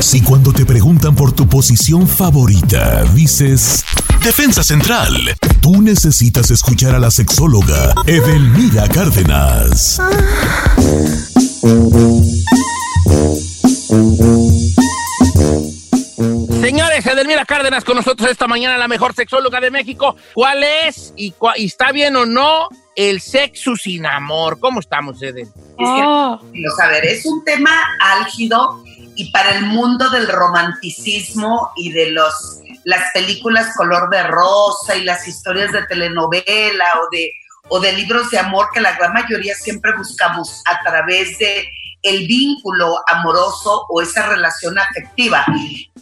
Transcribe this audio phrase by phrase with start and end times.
[0.00, 3.84] Si cuando te preguntan por tu posición favorita dices
[4.24, 5.14] Defensa Central,
[5.60, 10.00] tú necesitas escuchar a la sexóloga Edelmira Cárdenas.
[16.60, 20.16] Señores, Edelmira Cárdenas con nosotros esta mañana, la mejor sexóloga de México.
[20.34, 24.60] ¿Cuál es y, cua- y está bien o no el sexo sin amor?
[24.60, 25.48] ¿Cómo estamos, Edel?
[26.52, 28.82] Quiero saber, es un tema álgido
[29.16, 35.04] y para el mundo del romanticismo y de los las películas color de rosa y
[35.04, 37.32] las historias de telenovela o de
[37.68, 41.68] o de libros de amor que la gran mayoría siempre buscamos a través de
[42.02, 45.44] el vínculo amoroso o esa relación afectiva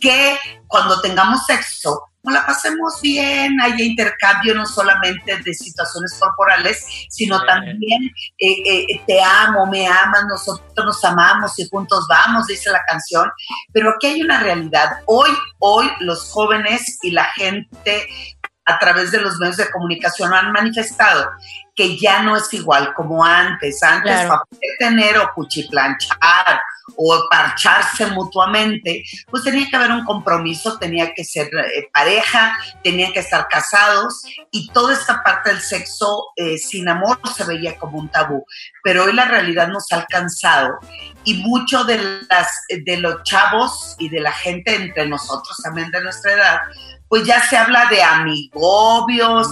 [0.01, 6.85] que cuando tengamos sexo no la pasemos bien, haya intercambio no solamente de situaciones corporales,
[7.09, 12.71] sino también eh, eh, te amo, me amas, nosotros nos amamos y juntos vamos, dice
[12.71, 13.31] la canción.
[13.73, 14.91] Pero aquí hay una realidad.
[15.07, 18.09] Hoy, hoy los jóvenes y la gente
[18.69, 21.31] a través de los medios de comunicación han manifestado
[21.75, 23.83] que ya no es igual como antes.
[23.85, 24.29] Antes, Claro.
[24.29, 26.61] para poder tener o cuchiplanchar
[26.97, 33.13] o parcharse mutuamente, pues tenía que haber un compromiso, tenía que ser eh, pareja, tenían
[33.13, 37.99] que estar casados y toda esta parte del sexo eh, sin amor se veía como
[37.99, 38.45] un tabú.
[38.83, 40.79] Pero hoy la realidad nos ha alcanzado
[41.25, 41.99] y mucho de,
[42.29, 42.49] las,
[42.85, 46.59] de los chavos y de la gente entre nosotros también de nuestra edad,
[47.09, 49.49] pues ya se habla de amigobios,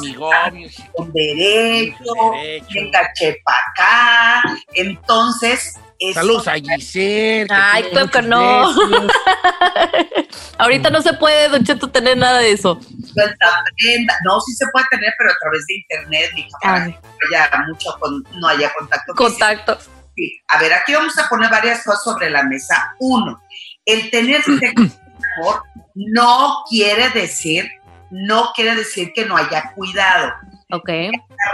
[0.94, 2.04] con derecho,
[2.74, 4.42] venga chepa acá.
[4.74, 5.74] Entonces,
[6.12, 7.46] Saludos a Giselle.
[7.50, 8.70] Ay, claro que no.
[10.58, 12.78] Ahorita no se puede, Don Cheto, tener nada de eso.
[14.24, 16.98] No, sí se puede tener, pero a través de internet, mija, para que
[17.36, 19.14] haya mucho con- no haya contacto.
[19.14, 19.78] Contacto.
[20.14, 20.38] Sí.
[20.48, 22.94] A ver, aquí vamos a poner varias cosas sobre la mesa.
[22.98, 23.40] Uno,
[23.84, 24.84] el tener sexo
[25.36, 25.62] amor
[25.94, 27.68] no quiere decir,
[28.10, 30.32] no quiere decir que no haya cuidado.
[30.70, 30.90] Ok.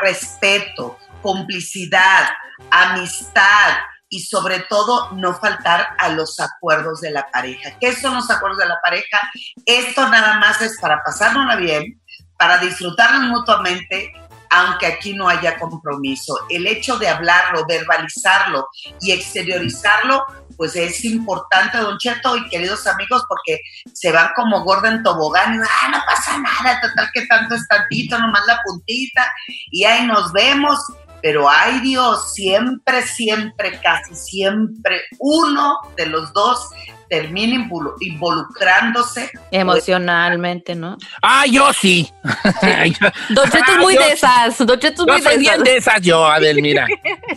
[0.03, 2.29] Respeto, complicidad,
[2.71, 3.79] amistad
[4.09, 7.71] y sobre todo no faltar a los acuerdos de la pareja.
[7.81, 9.21] ¿Qué son los acuerdos de la pareja?
[9.65, 12.01] Esto nada más es para pasárnosla bien,
[12.37, 14.13] para disfrutarnos mutuamente,
[14.53, 16.39] aunque aquí no haya compromiso.
[16.51, 18.69] El hecho de hablarlo, verbalizarlo
[19.01, 20.23] y exteriorizarlo,
[20.59, 23.61] pues es importante, don Cheto y queridos amigos, porque
[23.95, 27.67] se van como gorda en tobogán y ah, no pasa nada, total que tanto es
[27.67, 29.27] tantito, nomás la puntita,
[29.71, 30.79] y ahí nos vemos.
[31.23, 36.69] Pero ay Dios, siempre, siempre, casi siempre, uno de los dos
[37.09, 40.97] termina involu- involucrándose Emocionalmente, ¿no?
[41.23, 42.11] Ah, yo sí.
[43.31, 44.13] Don Cheto es Ah, muy yo de sí.
[44.15, 44.59] esas.
[44.67, 45.65] Don Cheto es Yo muy soy de bien esas.
[45.65, 46.87] de esas yo, Adelmira.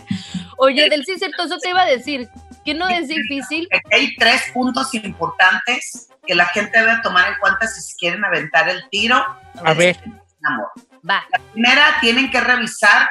[0.58, 2.28] Oye, del sí es cierto, eso te iba a decir.
[2.64, 3.68] Que no es difícil.
[3.92, 8.68] hay tres puntos importantes que la gente debe tomar en cuenta si se quieren aventar
[8.68, 9.24] el tiro.
[9.64, 9.96] A ver.
[10.42, 10.66] Amor.
[11.08, 11.22] Va.
[11.30, 13.08] La primera, tienen que revisar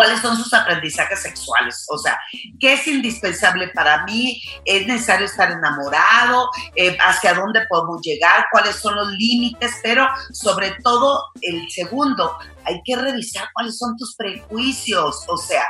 [0.00, 1.84] cuáles son sus aprendizajes sexuales.
[1.90, 2.18] O sea,
[2.58, 4.40] ¿qué es indispensable para mí?
[4.64, 6.48] ¿Es necesario estar enamorado?
[6.74, 8.46] Eh, ¿Hacia dónde podemos llegar?
[8.50, 9.74] ¿Cuáles son los límites?
[9.82, 12.34] Pero sobre todo, el segundo,
[12.64, 15.22] hay que revisar cuáles son tus prejuicios.
[15.28, 15.66] O sea,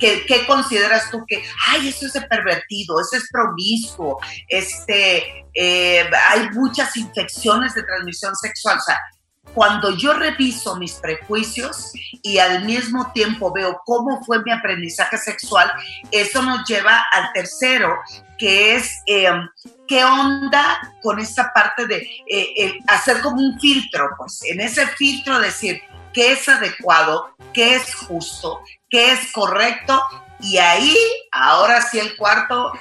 [0.00, 4.18] ¿qué, consideras tú que, ay, eso es pervertido, eso es promiscuo,
[4.48, 8.78] este, eh, hay muchas infecciones de transmisión sexual?
[8.78, 8.98] O sea,
[9.54, 11.92] cuando yo reviso mis prejuicios
[12.22, 15.72] y al mismo tiempo veo cómo fue mi aprendizaje sexual,
[16.10, 17.96] eso nos lleva al tercero,
[18.36, 19.30] que es eh,
[19.86, 25.38] qué onda con esta parte de eh, hacer como un filtro, pues en ese filtro
[25.38, 25.80] decir
[26.12, 28.60] qué es adecuado, qué es justo,
[28.90, 30.02] qué es correcto,
[30.40, 30.96] y ahí,
[31.30, 32.72] ahora sí el cuarto,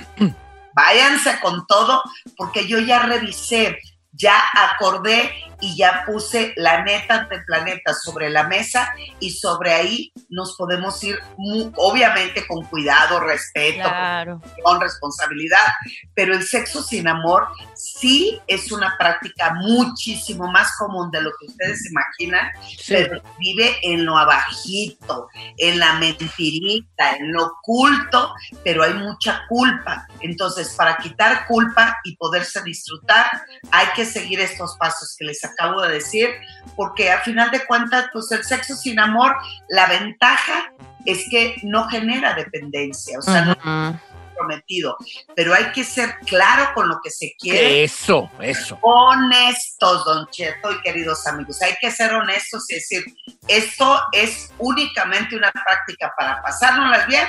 [0.74, 2.02] váyanse con todo,
[2.36, 3.80] porque yo ya revisé
[4.14, 5.32] ya acordé
[5.64, 11.02] y ya puse la neta de planeta sobre la mesa y sobre ahí nos podemos
[11.06, 14.42] ir, mu- obviamente con cuidado, respeto, Claro.
[14.62, 15.66] con responsabilidad,
[16.14, 21.46] pero el sexo sin amor sí es una práctica muchísimo más común de lo que
[21.48, 22.52] ustedes imaginan,
[22.88, 28.34] pero vive en lo abajito, en la mentirita, en lo oculto,
[28.66, 30.08] pero hay mucha culpa.
[30.20, 33.28] Entonces, para quitar culpa y poderse disfrutar,
[33.72, 36.30] hay que seguir estos pasos que les acabo de decir,
[36.76, 39.36] porque al final de cuentas, pues el sexo sin amor,
[39.70, 40.72] la ventaja
[41.06, 43.96] es que no genera dependencia, o sea, no Ujú.
[43.96, 44.98] es prometido,
[45.36, 47.84] pero hay que ser claro con lo que se quiere.
[47.84, 48.80] Eso, eso.
[48.82, 53.04] Honestos, don Cheto y queridos amigos, hay que ser honestos y decir,
[53.48, 57.28] esto es únicamente una práctica para pasárnoslas bien,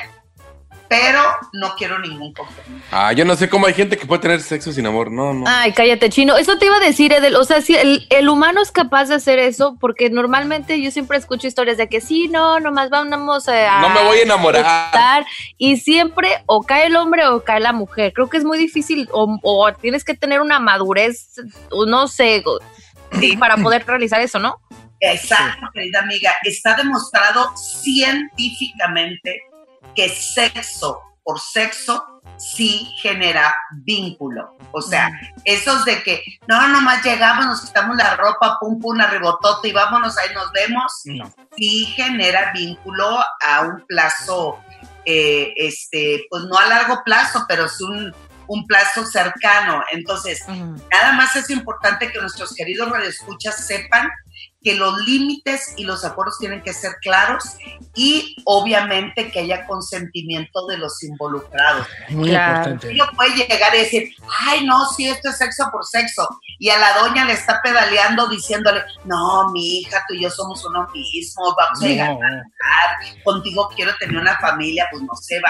[0.94, 1.20] pero
[1.54, 2.84] no quiero ningún compromiso.
[2.92, 5.10] Ah, yo no sé cómo hay gente que puede tener sexo sin amor.
[5.10, 5.44] No, no.
[5.48, 6.36] Ay, cállate, chino.
[6.36, 7.34] Eso te iba a decir, Edel.
[7.34, 11.18] O sea, si el, el humano es capaz de hacer eso, porque normalmente yo siempre
[11.18, 13.80] escucho historias de que sí, no, nomás vamos a.
[13.80, 15.26] No me voy a enamorar.
[15.58, 18.12] Y siempre o cae el hombre o cae la mujer.
[18.12, 21.32] Creo que es muy difícil, o, o tienes que tener una madurez,
[21.70, 22.44] o no sé,
[23.20, 23.36] Sí.
[23.36, 24.60] para poder realizar eso, ¿no?
[25.00, 26.32] Exacto, querida amiga.
[26.42, 29.42] Está demostrado científicamente
[29.94, 32.04] que sexo por sexo
[32.36, 33.54] sí genera
[33.84, 34.56] vínculo.
[34.72, 35.10] O sea,
[35.44, 40.16] esos de que no, nomás llegamos, nos quitamos la ropa, pum, pum, arribotote y vámonos,
[40.18, 41.32] ahí nos vemos, No.
[41.56, 44.58] sí genera vínculo a un plazo,
[45.04, 48.14] eh, este, pues no a largo plazo, pero es un,
[48.46, 49.82] un plazo cercano.
[49.92, 54.10] Entonces, Nada más es importante que nuestros queridos radioescuchas sepan
[54.64, 57.44] que los límites y los acuerdos tienen que ser claros
[57.94, 61.86] y obviamente que haya consentimiento de los involucrados.
[62.08, 62.70] Muy Claro.
[62.70, 62.88] importante.
[62.94, 64.08] Uno puede llegar y decir,
[64.48, 66.26] ay, no, sí, esto es sexo por sexo.
[66.58, 70.64] Y a la doña le está pedaleando diciéndole, no, mi hija, tú y yo somos
[70.64, 72.18] uno mismo, vamos a llegar No.
[73.22, 75.40] contigo, quiero tener una familia, pues no se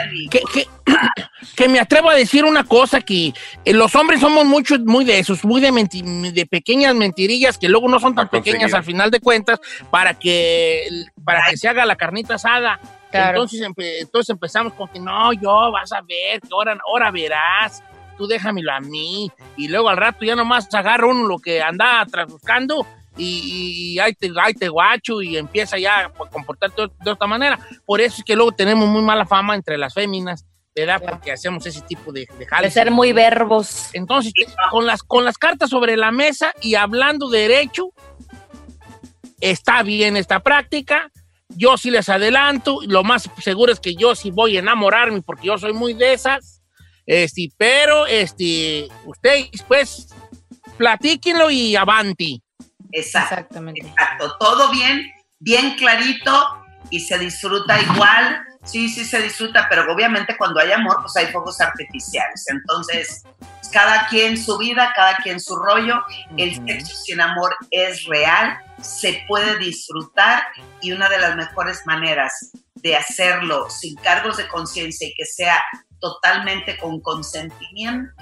[0.00, 0.30] amigo.
[0.30, 0.68] que, que,
[1.56, 3.32] que me atrevo a decir una cosa, que
[3.64, 7.68] eh, los hombres somos muchos, muy de esos, muy de, menti- de pequeñas mentirillas que
[7.68, 8.54] luego no son tan A conseguir.
[8.64, 10.88] Pequeñas al final de cuentas para que,
[11.24, 12.80] para que se haga la carnita asada.
[13.10, 13.42] Claro.
[13.42, 17.82] Entonces, empe- entonces empezamos con que no, yo vas a ver, que ahora, ahora verás,
[18.18, 19.30] tú déjamelo a mí.
[19.56, 22.84] Y luego al rato ya nomás agarra uno lo que anda tras buscando
[23.16, 27.28] y, y ahí, te, ahí te guacho y empieza ya a comportarte de, de otra
[27.28, 27.58] manera.
[27.86, 30.44] Por eso es que luego tenemos muy mala fama entre las féminas,
[30.74, 30.98] ¿verdad?
[30.98, 31.16] Claro.
[31.16, 33.90] Porque hacemos ese tipo de, de De ser muy verbos.
[33.92, 34.32] Entonces,
[34.72, 37.90] con las, con las cartas sobre la mesa y hablando derecho,
[39.50, 41.10] está bien esta práctica.
[41.48, 45.48] Yo sí les adelanto, lo más seguro es que yo sí voy a enamorarme porque
[45.48, 46.62] yo soy muy de esas.
[47.06, 50.08] Este, pero este, ustedes pues
[50.78, 52.42] platíquenlo y avanti.
[52.92, 53.34] Exacto.
[53.34, 53.86] Exactamente.
[53.86, 55.06] Exacto, todo bien,
[55.38, 58.42] bien clarito y se disfruta igual.
[58.64, 62.46] Sí, sí se disfruta, pero obviamente cuando hay amor, pues hay fuegos artificiales.
[62.48, 63.22] Entonces,
[63.72, 66.02] cada quien su vida, cada quien su rollo.
[66.36, 70.42] El sexo sin amor es real, se puede disfrutar
[70.80, 75.62] y una de las mejores maneras de hacerlo sin cargos de conciencia y que sea
[76.00, 78.12] totalmente con consentimiento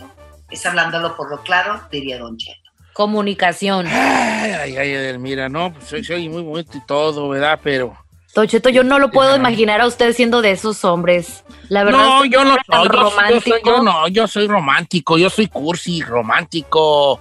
[0.52, 2.58] es hablándolo por lo claro, diría Don Cheto.
[2.92, 3.86] Comunicación.
[3.86, 7.58] Ay, ay, ay, Edelmira, no, pues soy, soy muy bonito y todo, ¿verdad?
[7.62, 7.96] Pero.
[8.34, 11.44] Tocheto, yo no lo puedo imaginar a usted siendo de esos hombres.
[11.68, 13.56] La verdad no, es que yo no soy, yo, yo soy- romántico.
[13.64, 17.20] yo no, yo soy romántico, yo soy cursi, romántico.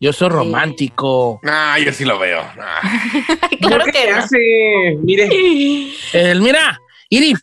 [0.00, 1.40] Yo soy romántico.
[1.46, 2.40] Ah, yo sí lo veo.
[2.60, 2.80] Ah.
[3.60, 4.16] claro que no.
[4.16, 4.96] hace?
[5.00, 5.28] Mire,
[6.12, 7.34] Edelmira, Iri,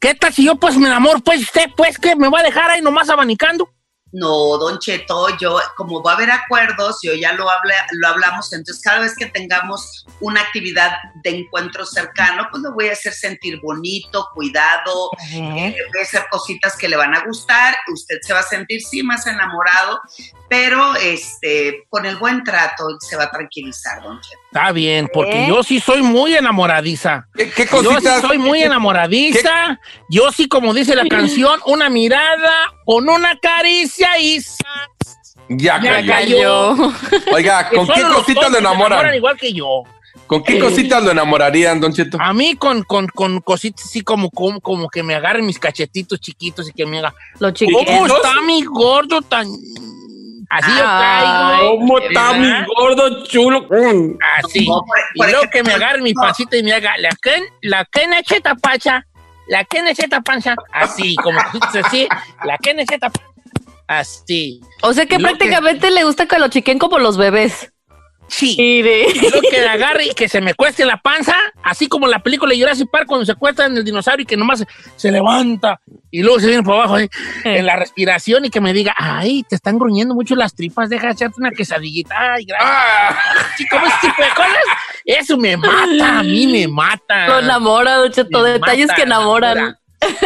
[0.00, 1.20] ¿qué tal si yo pues me enamoro?
[1.20, 3.70] Pues usted, pues, que me va a dejar ahí nomás abanicando.
[4.12, 8.52] No, don Cheto, yo, como va a haber acuerdos, yo ya lo, habla, lo hablamos,
[8.52, 13.12] entonces cada vez que tengamos una actividad de encuentro cercano, pues lo voy a hacer
[13.12, 18.32] sentir bonito, cuidado, eh, voy a hacer cositas que le van a gustar, usted se
[18.32, 20.00] va a sentir sí más enamorado,
[20.50, 24.36] pero este, con el buen trato se va a tranquilizar, don Cheto.
[24.46, 25.48] Está bien, porque ¿Eh?
[25.48, 27.28] yo sí soy muy enamoradiza.
[27.36, 29.78] ¿Qué, qué Yo sí soy muy enamoradiza.
[30.08, 34.40] Yo sí, como dice la canción, una mirada con una caricia y.
[35.50, 36.12] Ya Ya cayó.
[36.76, 36.92] cayó.
[37.32, 39.14] Oiga, ¿con qué los cositas lo enamoran?
[39.14, 39.84] igual que yo.
[40.26, 42.18] ¿Con qué cositas lo enamorarían, Don Cheto?
[42.20, 46.20] A mí con, con, con cositas así como, como, como que me agarren mis cachetitos
[46.20, 48.16] chiquitos y que me haga, Lo ¿cómo chiquito.
[48.16, 49.46] está mi gordo tan...?
[50.50, 51.78] Así yo caigo.
[51.78, 53.66] ¿cómo está mi gordo chulo?
[54.38, 54.66] Así.
[54.68, 57.42] No, por- Y luego que me agarre mi no, pancita y me haga, la que,
[57.62, 59.06] la que necheta pacha,
[59.48, 62.08] la que necheta pancha, así, como así,
[62.44, 63.26] la que necheta pancha,
[63.86, 64.60] Así.
[64.82, 67.72] O sea que- prácticamente le gusta que lo chiquen como los bebés.
[68.30, 68.54] Sí.
[68.56, 69.06] Mire.
[69.34, 72.60] Lo que agarre y que se me cueste la panza, así como la película de
[72.60, 74.64] Jurassic Park cuando se cuesta en el dinosaurio y que nomás
[74.96, 77.08] se, levanta y luego se viene por abajo ahí,
[77.44, 81.10] en la respiración y que me diga, ay, te están gruñendo mucho las tripas, deja
[81.10, 82.14] echarte una quesadillita.
[82.34, 82.70] Ay, gracias.
[82.72, 83.16] Ah,
[83.56, 84.64] Sí, como ese tipo de cosas,
[85.04, 87.26] eso me mata, a mí me mata.
[87.26, 88.42] Lo enamora, Don Cheto.
[88.42, 89.58] Me Detalles mata, que enamoran.
[89.58, 89.76] enamora.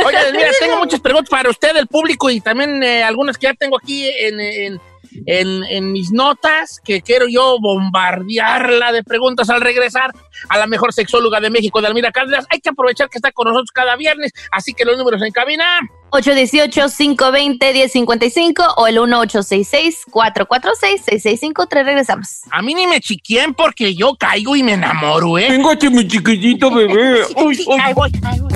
[0.07, 3.55] Oye, mira, tengo muchas preguntas para usted, el público, y también eh, algunas que ya
[3.55, 4.81] tengo aquí en, en-
[5.27, 10.13] en- en mis notas, que quiero yo bombardearla de preguntas al regresar
[10.49, 12.47] a la mejor sexóloga de México, de Almira Cárdenas.
[12.51, 15.65] Hay que aprovechar que está con nosotros cada viernes, así que los números en cabina.
[16.11, 21.85] 818-520-1055 o el 1866-446-6653.
[21.85, 22.41] Regresamos.
[22.51, 25.49] A mí ni me chiquien porque yo caigo y me enamoro, ¿eh?
[25.51, 27.23] Vengo este mi chiquitito bebé.
[27.37, 27.81] Uy, uy.
[27.83, 28.53] Ahí voy, ahí voy.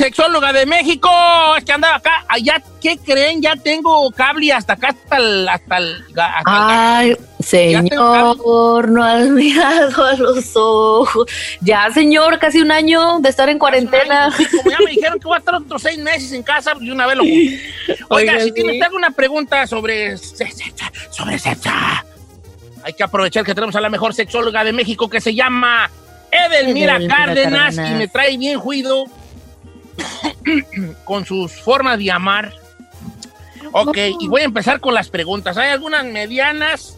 [0.00, 1.10] Sexóloga de México.
[1.56, 2.24] Es que andaba acá.
[2.28, 3.42] Allá, ¿qué creen?
[3.42, 5.48] Ya tengo cable hasta acá, hasta el.
[5.48, 11.26] Hasta el, hasta el Ay, señor, no has mirado a los ojos.
[11.60, 14.30] Ya, señor, casi un año de estar en cuarentena.
[14.32, 16.86] Sí, como ya me dijeron que voy a estar otros seis meses en casa, pues
[16.86, 17.22] de una vez lo.
[18.08, 18.52] Oiga, Oiga, si sí.
[18.52, 21.70] tiene usted alguna pregunta sobre sobre sexo,
[22.82, 25.90] hay que aprovechar que tenemos a la mejor sexóloga de México que se llama
[26.30, 27.90] Edelmira, Edelmira Cárdenas, Cárdenas.
[27.90, 29.04] y me trae bien juido
[31.04, 32.52] con sus formas de amar.
[33.72, 35.56] Ok, y voy a empezar con las preguntas.
[35.56, 36.96] Hay algunas medianas,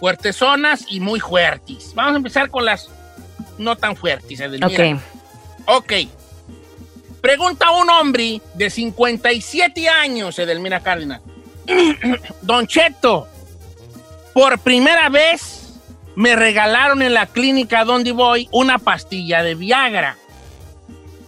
[0.00, 1.92] fuertezonas y muy fuertes.
[1.94, 2.90] Vamos a empezar con las
[3.58, 4.96] no tan fuertes, Edelmira.
[5.66, 5.84] Ok.
[5.84, 5.92] Ok.
[7.20, 11.20] Pregunta un hombre de 57 años, Edelmira Cárdenas.
[12.42, 13.28] Don Cheto,
[14.32, 15.80] por primera vez
[16.16, 20.16] me regalaron en la clínica donde voy una pastilla de Viagra.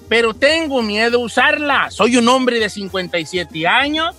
[0.08, 1.90] Pero tengo miedo a usarla.
[1.90, 4.14] Soy un hombre de 57 años,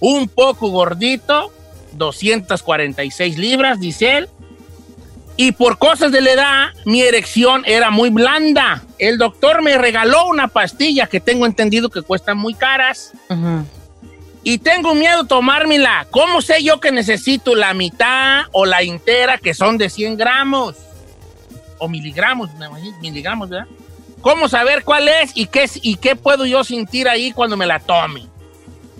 [0.00, 1.52] un poco gordito,
[1.92, 4.28] 246 libras, dice él.
[5.38, 8.82] Y por cosas de la edad, mi erección era muy blanda.
[8.98, 13.12] El doctor me regaló una pastilla que tengo entendido que cuestan muy caras.
[14.42, 16.06] Y tengo miedo tomármela.
[16.10, 20.76] ¿Cómo sé yo que necesito la mitad o la entera que son de 100 gramos?
[21.78, 23.66] O miligramos, me imagino, miligramos, ¿verdad?
[24.20, 27.78] ¿Cómo saber cuál es y qué, y qué puedo yo sentir ahí cuando me la
[27.78, 28.28] tome?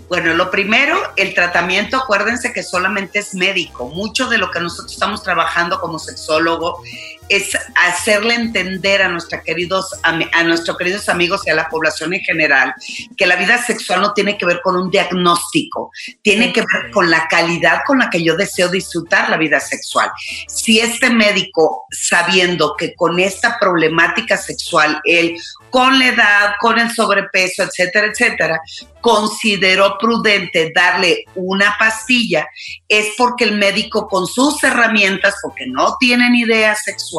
[0.07, 3.89] Bueno, lo primero, el tratamiento, acuérdense que solamente es médico.
[3.89, 6.81] Mucho de lo que nosotros estamos trabajando como sexólogo
[7.29, 12.21] es hacerle entender a, nuestra queridos, a nuestros queridos amigos y a la población en
[12.21, 12.73] general
[13.15, 15.91] que la vida sexual no tiene que ver con un diagnóstico,
[16.21, 20.09] tiene que ver con la calidad con la que yo deseo disfrutar la vida sexual.
[20.47, 25.35] Si este médico, sabiendo que con esta problemática sexual, él,
[25.69, 28.61] con la edad, con el sobrepeso, etcétera, etcétera,
[29.01, 32.47] consideró prudente darle una pastilla,
[32.87, 37.16] es porque el médico con sus herramientas, porque no tienen idea sexual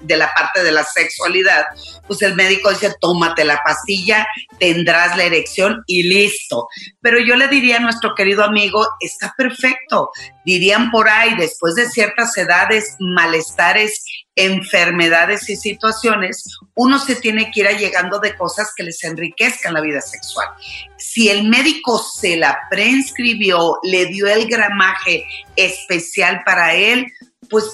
[0.00, 1.64] de la parte de la sexualidad,
[2.06, 4.26] pues el médico dice, tómate la pastilla,
[4.58, 6.68] tendrás la erección y listo.
[7.00, 10.10] Pero yo le diría a nuestro querido amigo, está perfecto.
[10.44, 14.04] Dirían por ahí, después de ciertas edades, malestares,
[14.36, 19.80] enfermedades y situaciones, uno se tiene que ir allegando de cosas que les enriquezcan la
[19.80, 20.48] vida sexual.
[20.96, 25.26] Si el médico se la prescribió, le dio el gramaje
[25.56, 27.06] especial para él,
[27.48, 27.64] pues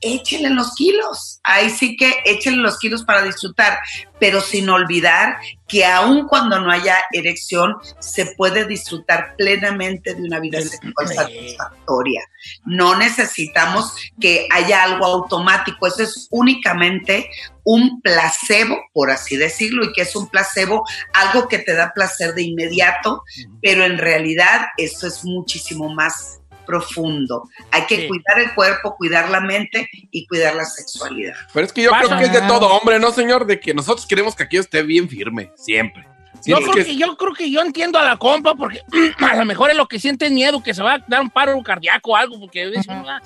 [0.00, 1.40] échenle los kilos.
[1.42, 3.78] Ahí sí que échenle los kilos para disfrutar,
[4.18, 5.36] pero sin olvidar
[5.66, 12.22] que aun cuando no haya erección, se puede disfrutar plenamente de una vida sexual satisfactoria.
[12.64, 17.28] No necesitamos que haya algo automático, eso es únicamente
[17.64, 22.34] un placebo, por así decirlo, y que es un placebo, algo que te da placer
[22.34, 23.22] de inmediato,
[23.60, 27.48] pero en realidad esto es muchísimo más profundo.
[27.72, 28.08] Hay que Sí.
[28.08, 31.34] cuidar el cuerpo, cuidar la mente y cuidar la sexualidad.
[31.52, 32.04] Pero es que yo Pasa.
[32.06, 33.46] creo que es de todo hombre, ¿no, señor?
[33.46, 36.06] De que nosotros queremos que aquí esté bien firme, siempre.
[36.44, 38.82] Yo creo, que- que, yo creo que yo entiendo a la compa porque
[39.18, 41.60] a lo mejor es lo que siente miedo, que se va a dar un paro
[41.62, 43.20] cardíaco o algo, porque dice, "Ah,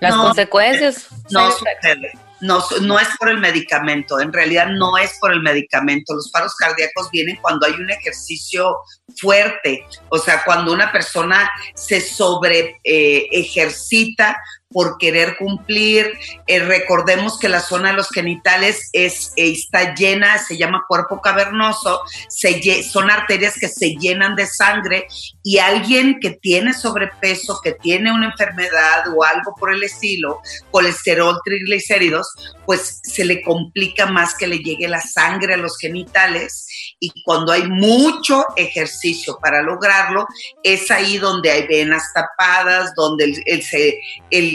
[0.00, 1.08] Las No, consecuencias.
[1.30, 2.12] No sucede.
[2.40, 6.14] No, no es por el medicamento, en realidad no es por el medicamento.
[6.14, 8.76] Los paros cardíacos vienen cuando hay un ejercicio
[9.16, 14.36] fuerte, o sea, cuando una persona se sobre eh, ejercita
[14.70, 16.12] por querer cumplir.
[16.46, 21.20] Eh, recordemos que la zona de los genitales es, eh, está llena, se llama cuerpo
[21.20, 25.06] cavernoso, se son arterias que se llenan de sangre
[25.42, 31.38] y alguien que tiene sobrepeso, que tiene una enfermedad o algo por el estilo, colesterol,
[31.44, 32.28] triglicéridos,
[32.64, 36.66] pues se le complica más que le llegue la sangre a los genitales
[37.00, 40.26] y cuando hay mucho ejercicio para lograrlo,
[40.62, 43.98] es ahí donde hay venas tapadas, donde el, el, se-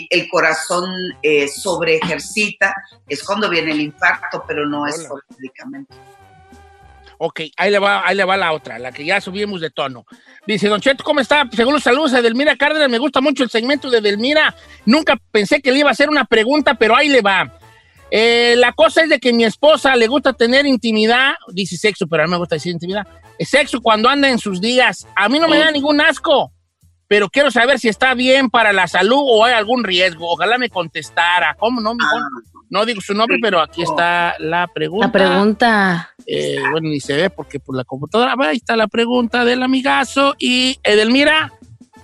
[0.10, 0.90] el- el corazón
[1.22, 2.74] eh, sobre ejercita,
[3.08, 5.10] es cuando viene el infarto, pero no es Hola.
[5.10, 5.96] por el medicamento.
[7.18, 10.06] Ok, ahí le, va, ahí le va la otra, la que ya subimos de tono.
[10.46, 11.48] Dice, Don Cheto, ¿cómo está?
[11.56, 14.54] Según los saludos a Delmira Cárdenas, me gusta mucho el segmento de Delmira.
[14.86, 17.58] Nunca pensé que le iba a hacer una pregunta, pero ahí le va.
[18.12, 22.24] Eh, la cosa es de que mi esposa le gusta tener intimidad, dice sexo, pero
[22.24, 23.08] a mí me gusta decir intimidad.
[23.40, 25.08] Es sexo cuando anda en sus días.
[25.16, 26.52] A mí no me da ningún asco,
[27.08, 30.32] pero quiero saber si está bien para la salud o hay algún riesgo.
[30.32, 31.56] Ojalá me contestara.
[31.60, 31.94] ¿Cómo no?
[31.96, 32.16] mijo?
[32.70, 35.06] No digo su nombre, pero aquí está la pregunta.
[35.08, 36.10] La pregunta.
[36.26, 38.34] Eh, bueno, ni se ve porque por la computadora.
[38.38, 40.36] Ah, Ahí está la pregunta del amigazo.
[40.40, 41.54] Y Edelmira,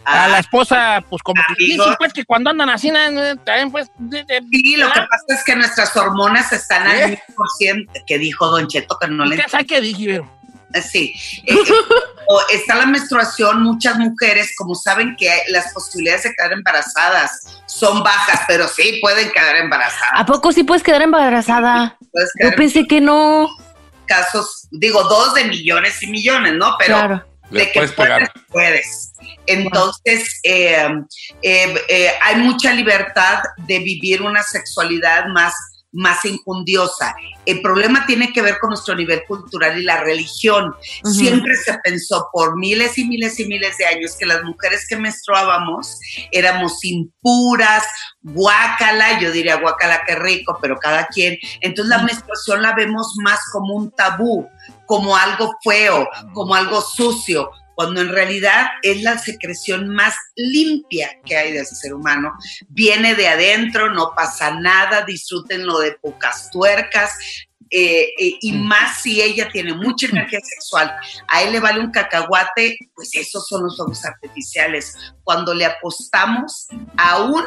[0.06, 3.90] a la esposa, pues como que dicen, pues que cuando andan así, eh, también pues...
[3.98, 7.08] de- de- Sí, lo que pasa es que nuestras hormonas están al ¿Eh?
[7.08, 10.08] mil por ciento, que dijo Don Cheto, que no le ¿Qué sabe qué dije?
[10.08, 10.32] Vero?
[10.92, 11.14] Sí.
[11.46, 11.56] Eh, eh,
[12.28, 18.04] o está la menstruación, muchas mujeres, como saben que las posibilidades de quedar embarazadas son
[18.04, 20.12] bajas, pero sí pueden quedar embarazadas.
[20.14, 21.98] ¿A poco sí puedes quedar embarazada?
[22.12, 23.50] Puedes Yo quedar pensé que no.
[24.06, 26.76] casos, digo, dos de millones y millones, ¿no?
[26.80, 27.26] Pero Claro.
[27.50, 28.32] De que puedes puedes, pegar.
[28.48, 29.12] puedes.
[29.46, 30.88] Entonces, eh,
[31.42, 35.54] eh, eh, hay mucha libertad de vivir una sexualidad más,
[35.92, 37.14] más injundiosa.
[37.46, 40.74] El problema tiene que ver con nuestro nivel cultural y la religión.
[41.04, 44.98] Siempre se pensó por miles y miles y miles de años que las mujeres que
[44.98, 46.00] menstruábamos
[46.32, 47.86] éramos impuras,
[48.22, 51.38] guácala, yo diría guácala qué rico, pero cada quien.
[51.62, 54.48] Entonces la menstruación la vemos más como un tabú,
[54.86, 57.50] como algo feo, como algo sucio,
[57.82, 62.32] cuando en realidad es la secreción más limpia que hay del ser humano.
[62.70, 67.18] Viene de adentro, no pasa nada, disfrútenlo de pocas tuercas.
[67.74, 70.94] Eh, eh, y más si ella tiene mucha energía sexual,
[71.30, 74.98] a él le vale un cacahuate, pues esos son los fuegos artificiales.
[75.24, 77.46] Cuando le apostamos aún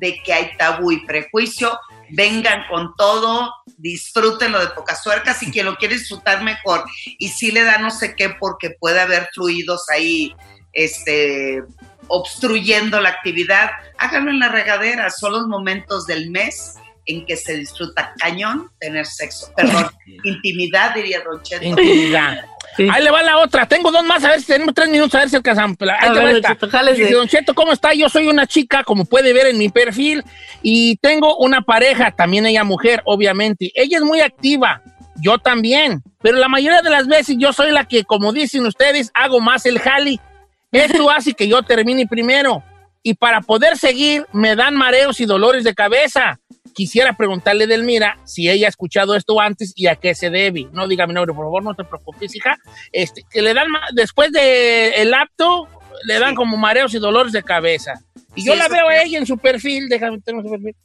[0.00, 5.66] de que hay tabú y prejuicio, vengan con todo, disfrútenlo de pocas tuercas y quien
[5.66, 6.84] lo quiere disfrutar mejor.
[7.18, 10.34] Y si le da no sé qué porque puede haber fluidos ahí,
[10.72, 11.62] este
[12.08, 17.56] obstruyendo la actividad, háganlo en la regadera, son los momentos del mes en que se
[17.56, 19.88] disfruta cañón tener sexo, perdón,
[20.24, 21.64] intimidad diría Don Cheto.
[21.64, 22.44] Intimidad.
[22.76, 22.88] Sí.
[22.92, 23.66] Ahí le va la otra.
[23.66, 25.76] Tengo dos más, a ver si tenemos tres minutos, a ver si alcanzamos.
[25.80, 26.48] Ahí A te va ver, esta.
[26.48, 27.02] Don Cheto, jálese.
[27.02, 27.94] Dice, Don Cheto, ¿cómo está?
[27.94, 30.24] Yo soy una chica, como puede ver en mi perfil,
[30.62, 33.70] y tengo una pareja, también ella mujer, obviamente.
[33.74, 34.82] Ella es muy activa,
[35.16, 39.10] yo también, pero la mayoría de las veces yo soy la que, como dicen ustedes,
[39.14, 40.20] hago más el jali.
[40.72, 42.62] Esto hace que yo termine primero.
[43.02, 46.40] Y para poder seguir, me dan mareos y dolores de cabeza.
[46.74, 50.66] Quisiera preguntarle Delmira si ella ha escuchado esto antes y a qué se debe.
[50.72, 52.56] No diga mi nombre, por favor, no te preocupes, hija.
[52.92, 55.68] Este, que le dan, después del el apto,
[56.04, 56.34] le dan Sí.
[56.36, 57.94] como mareos y dolores de cabeza.
[58.34, 60.76] Y Sí, yo la veo a ella en su perfil, déjame tener su perfil.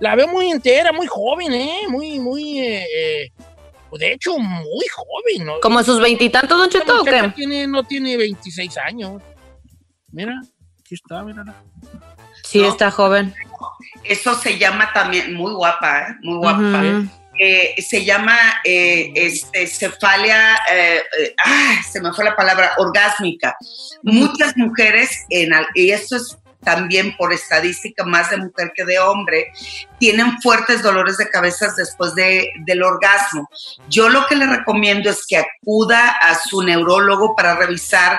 [0.00, 1.82] La veo muy entera, muy joven, ¿eh?
[1.88, 3.30] Muy, muy, eh, eh,
[3.98, 5.60] de hecho, muy joven, ¿no?
[5.60, 7.34] ¿Como sus veintitantos, Don Cheto, o muchacha qué?
[7.34, 9.22] tiene, no tiene 26 años.
[10.12, 10.34] Mira,
[10.80, 11.44] aquí está, mira.
[12.42, 12.68] Sí, ¿No?
[12.68, 13.32] está joven.
[14.08, 16.14] Eso se llama también, muy guapa, ¿eh?
[16.22, 16.60] muy guapa.
[17.38, 23.54] Eh, se llama eh, este, cefalia, eh, eh, ah, se me fue la palabra, orgásmica.
[24.02, 28.98] Muchas mujeres, en, al- y esto es también por estadística más de mujer que de
[28.98, 29.52] hombre,
[30.00, 33.48] tienen fuertes dolores de cabeza después de, del orgasmo.
[33.88, 38.18] Yo lo que le recomiendo es que acuda a su neurólogo para revisar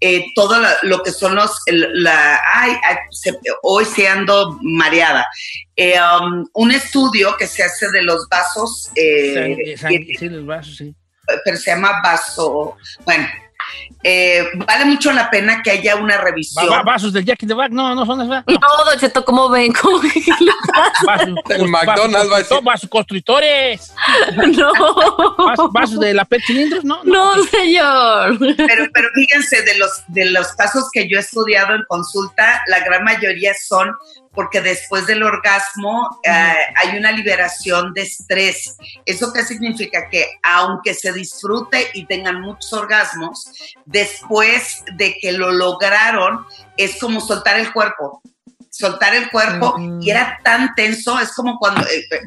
[0.00, 4.56] eh, todo la- lo que son los, el- la, ay, ay, se- hoy se ando
[4.62, 5.26] mareada.
[5.74, 10.76] Eh, um, un estudio que se hace de los vasos, eh, sang- sí, los vasos,
[10.76, 10.94] sí.
[11.44, 13.26] pero se llama vaso, bueno,
[14.02, 16.68] eh, vale mucho la pena que haya una revisión.
[16.70, 18.44] va- vasos del Jack in the Back, no, no son esas.
[18.46, 19.72] No, Don Cheto, ¿cómo ven?
[19.72, 20.12] ¿Cómo ven?
[21.06, 22.58] Vasos, El McDonald's va a decir.
[22.62, 23.92] Vasos constructores.
[24.56, 24.72] No.
[25.36, 27.02] Vasos, vasos de la PET cilindros, ¿no?
[27.04, 28.38] No, señor.
[28.38, 32.80] Pero, pero fíjense, de los, de los casos que yo he estudiado en consulta, la
[32.80, 33.92] gran mayoría son
[34.38, 38.76] porque después del orgasmo eh, hay una liberación de estrés.
[39.04, 40.08] ¿Eso qué significa?
[40.08, 43.50] Que aunque se disfrute y tengan muchos orgasmos,
[43.84, 46.46] después de que lo lograron,
[46.76, 48.22] es como soltar el cuerpo.
[48.70, 50.02] soltar el cuerpo Mm.
[50.02, 52.18] y era tan tenso, es como cuando, eh, eh,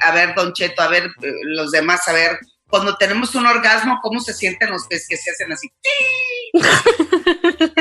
[0.00, 4.00] a ver, Don Cheto, a ver, eh, los demás, a ver, cuando tenemos un orgasmo,
[4.02, 5.68] ¿cómo se sienten los pies que se hacen así?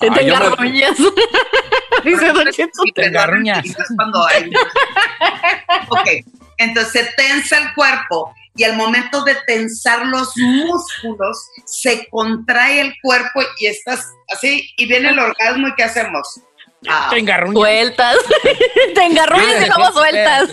[0.00, 0.96] Te me- engarroñas.
[2.04, 2.82] Dice Don Cheto.
[2.94, 3.64] Te engarruñas.
[3.64, 4.50] es cuando hay-
[5.88, 6.08] ok,
[6.58, 12.94] entonces se tensa el cuerpo y al momento de tensar los músculos, se contrae el
[13.02, 16.40] cuerpo y estás así, y viene el orgasmo y ¿qué hacemos?
[16.88, 17.58] Ah, Te engarruñas.
[17.58, 18.16] Sueltas.
[18.94, 20.50] Te engarroñas y luego sueltas.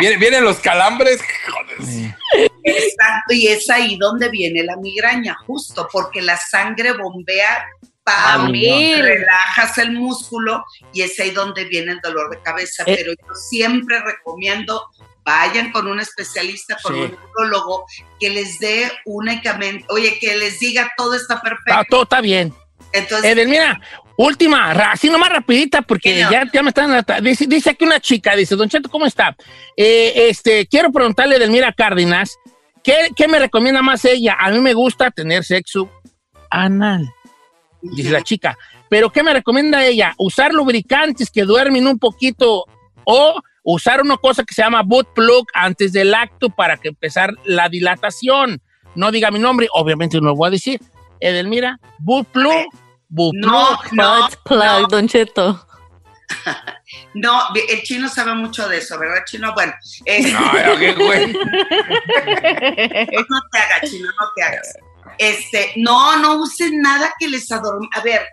[0.00, 1.20] Vienen, vienen los calambres.
[1.48, 2.50] Joder.
[2.64, 7.66] Exacto, y es ahí donde viene la migraña, justo porque la sangre bombea
[8.04, 9.00] para mil.
[9.02, 12.82] relajas el músculo y es ahí donde viene el dolor de cabeza.
[12.86, 12.94] Eh.
[12.96, 14.82] Pero yo siempre recomiendo
[15.24, 17.00] vayan con un especialista, con Sí.
[17.02, 17.84] un neurólogo
[18.18, 21.84] que les dé únicamente, oye, que les diga todo está Ah, perfecto.
[21.90, 22.54] todo está bien.
[22.92, 23.78] Entonces, Edelmira,
[24.16, 27.04] última, ra- así nomás rapidita, porque ya, ya me están...
[27.22, 29.36] Dice, dice aquí una chica, dice, Don Cheto, ¿cómo está?
[29.76, 32.38] Eh, este, quiero preguntarle a Edelmira Cárdenas,
[32.88, 34.34] ¿qué, ¿qué me recomienda más ella?
[34.40, 35.90] A mí me gusta tener sexo
[36.50, 37.06] anal,
[37.82, 38.56] dice la chica.
[38.88, 40.14] Pero ¿qué me recomienda ella?
[40.16, 42.64] Usar lubricantes que duermen un poquito
[43.04, 47.34] o usar una cosa que se llama boot plug antes del acto para que empezar
[47.44, 48.62] la dilatación.
[48.94, 50.80] No diga mi nombre, obviamente no lo voy a decir.
[51.20, 52.68] Edelmira, boot plug,
[53.10, 53.92] boot no, plug.
[53.92, 55.67] no, Butt plug, no, Don Cheto.
[57.14, 59.52] no, el chino sabe mucho de eso, ¿verdad, chino?
[59.54, 59.72] Bueno,
[60.04, 61.32] eh, Ay, qué güey.
[61.32, 61.40] no
[63.52, 64.74] te hagas, chino, no te hagas.
[65.18, 67.88] Este, no, no usen nada que les adorme.
[67.94, 68.26] A ver,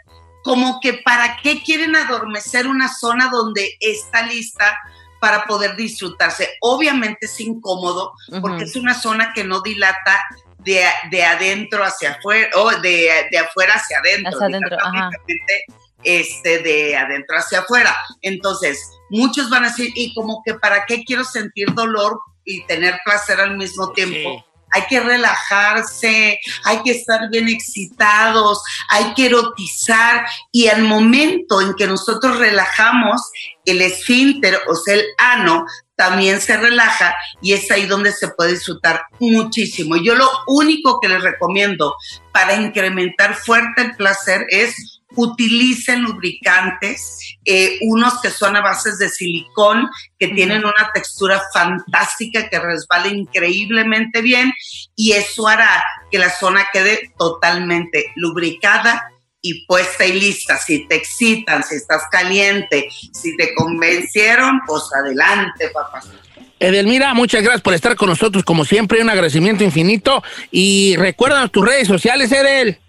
[0.43, 4.77] como que para qué quieren adormecer una zona donde está lista
[5.19, 6.49] para poder disfrutarse.
[6.61, 10.23] Obviamente es incómodo porque es una zona que no dilata
[10.59, 14.29] de, de adentro hacia afuera o de, de afuera hacia adentro.
[14.29, 15.09] Hacia adentro, dilata ajá.
[16.05, 17.95] Este, de adentro hacia afuera.
[18.21, 22.99] Entonces, muchos van a decir, y como que para qué quiero sentir dolor y tener
[23.03, 24.37] placer al mismo tiempo.
[24.37, 24.45] Sí.
[24.71, 31.75] Hay que relajarse, hay que estar bien excitados, hay que erotizar y al momento en
[31.75, 33.21] que nosotros relajamos,
[33.63, 35.65] el esfínter, o sea, el ano,
[35.95, 39.95] también se relaja y es ahí donde se puede disfrutar muchísimo.
[39.95, 41.95] Yo lo único que les recomiendo
[42.33, 49.09] para incrementar fuerte el placer es utilicen lubricantes, eh, unos que son a bases de
[49.09, 49.87] silicón,
[50.19, 54.53] que tienen una textura fantástica, que resbala increíblemente bien
[54.95, 60.57] y eso hará que la zona quede totalmente lubricada y puesta y lista.
[60.57, 66.01] Si te excitan, si estás caliente, si te convencieron, pues adelante, papá.
[66.59, 70.23] Edelmira, muchas gracias por estar con nosotros, como siempre, un agradecimiento infinito.
[70.51, 72.79] Y recuerda tus redes sociales, Edel.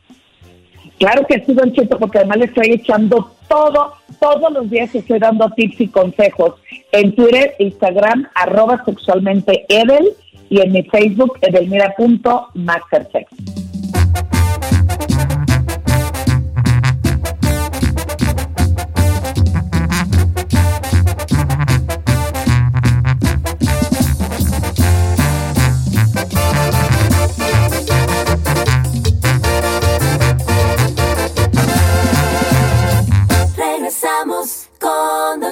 [0.98, 5.18] Claro que sí, Don Cheto, porque además le estoy echando todo, todos los días estoy
[5.18, 6.54] dando tips y consejos
[6.92, 10.08] en Twitter, Instagram, arroba sexualmente Edel
[10.48, 13.55] y en mi Facebook, edelmira.mastersex.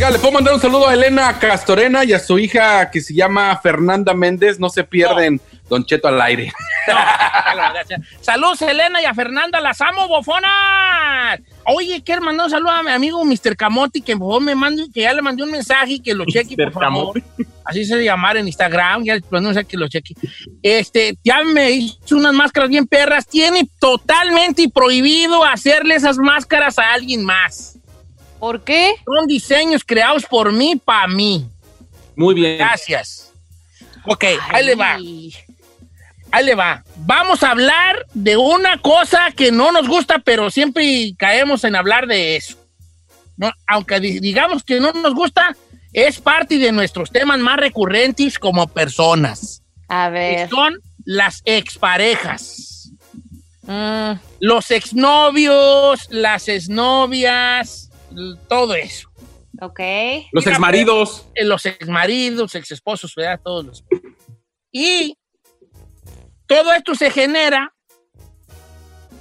[0.00, 3.12] Oiga, le puedo mandar un saludo a Elena Castorena y a su hija que se
[3.12, 4.58] llama Fernanda Méndez.
[4.58, 6.50] No se pierden, Don Cheto al aire.
[8.22, 11.40] Saludos, Elena y a Fernanda, las amo, bofonas.
[11.66, 13.54] Oye, quiero mandar un saludo a mi amigo Mr.
[13.58, 16.24] Camote, que por favor me mande, que ya le mandé un mensaje y que lo
[16.24, 17.22] cheque, por favor.
[17.66, 20.14] Así se llamar en Instagram, ya le mandé un mensaje que lo cheque.
[20.62, 23.26] Este, ya me hizo unas máscaras bien perras.
[23.26, 27.79] Tiene totalmente prohibido hacerle esas máscaras a alguien más.
[28.40, 28.94] ¿Por qué?
[29.04, 31.46] Son diseños creados por mí, para mí.
[32.16, 32.58] Muy bien.
[32.58, 33.30] Gracias.
[34.06, 34.94] Ok, ahí le va.
[36.32, 36.82] Ahí le va.
[36.96, 42.06] Vamos a hablar de una cosa que no nos gusta, pero siempre caemos en hablar
[42.06, 42.56] de eso.
[43.36, 45.54] No, aunque di- digamos que no nos gusta,
[45.92, 49.62] es parte de nuestros temas más recurrentes como personas.
[49.88, 50.48] A que ver.
[50.48, 50.74] son
[51.04, 52.90] las exparejas.
[53.62, 57.89] Mm, Los exnovios, las exnovias,
[58.48, 59.08] todo eso.
[59.60, 59.80] ok.
[60.32, 61.26] Los exmaridos.
[61.34, 63.40] eh, los exmaridos, exesposos, ¿verdad?
[63.42, 63.84] Todos los.
[64.72, 65.16] Y
[66.46, 67.72] todo esto se genera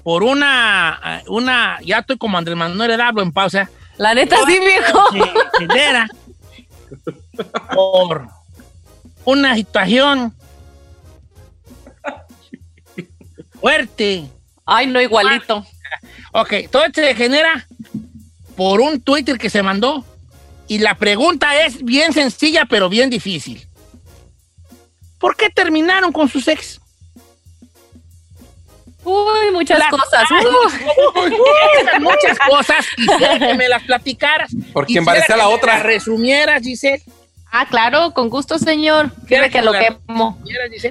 [0.03, 3.69] por una, eh, una, ya estoy como Andrés Manuel hablo en pausa.
[3.97, 5.11] La neta, sí, viejo.
[5.11, 6.07] Se genera
[7.73, 8.27] por
[9.25, 10.33] una situación
[13.59, 14.29] fuerte.
[14.65, 15.65] Ay, no, igualito.
[16.31, 17.67] Ok, todo esto se genera
[18.59, 20.03] por un Twitter que se mandó.
[20.67, 23.65] Y la pregunta es bien sencilla, pero bien difícil.
[25.17, 26.81] ¿Por qué terminaron con sus ex?
[29.05, 30.23] Uy, muchas Las- cosas.
[30.29, 31.21] Uh.
[31.81, 32.85] esas muchas cosas.
[32.97, 34.51] Quisiera que me las platicaras.
[34.73, 35.73] Porque Quisiera embaracé a la que me otra.
[35.75, 37.01] las resumieras, Giselle.
[37.51, 39.11] Ah, claro, con gusto, señor.
[39.27, 40.39] Sirve que lo quemo.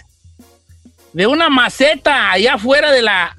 [1.13, 3.35] de una maceta allá afuera de la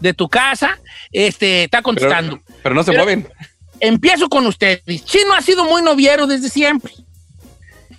[0.00, 0.78] de tu casa,
[1.12, 2.40] este, está Pero, contestando.
[2.62, 3.28] pero no se Pero- mueven.
[3.80, 5.04] Empiezo con ustedes.
[5.04, 6.92] Chino ha sido muy noviero desde siempre.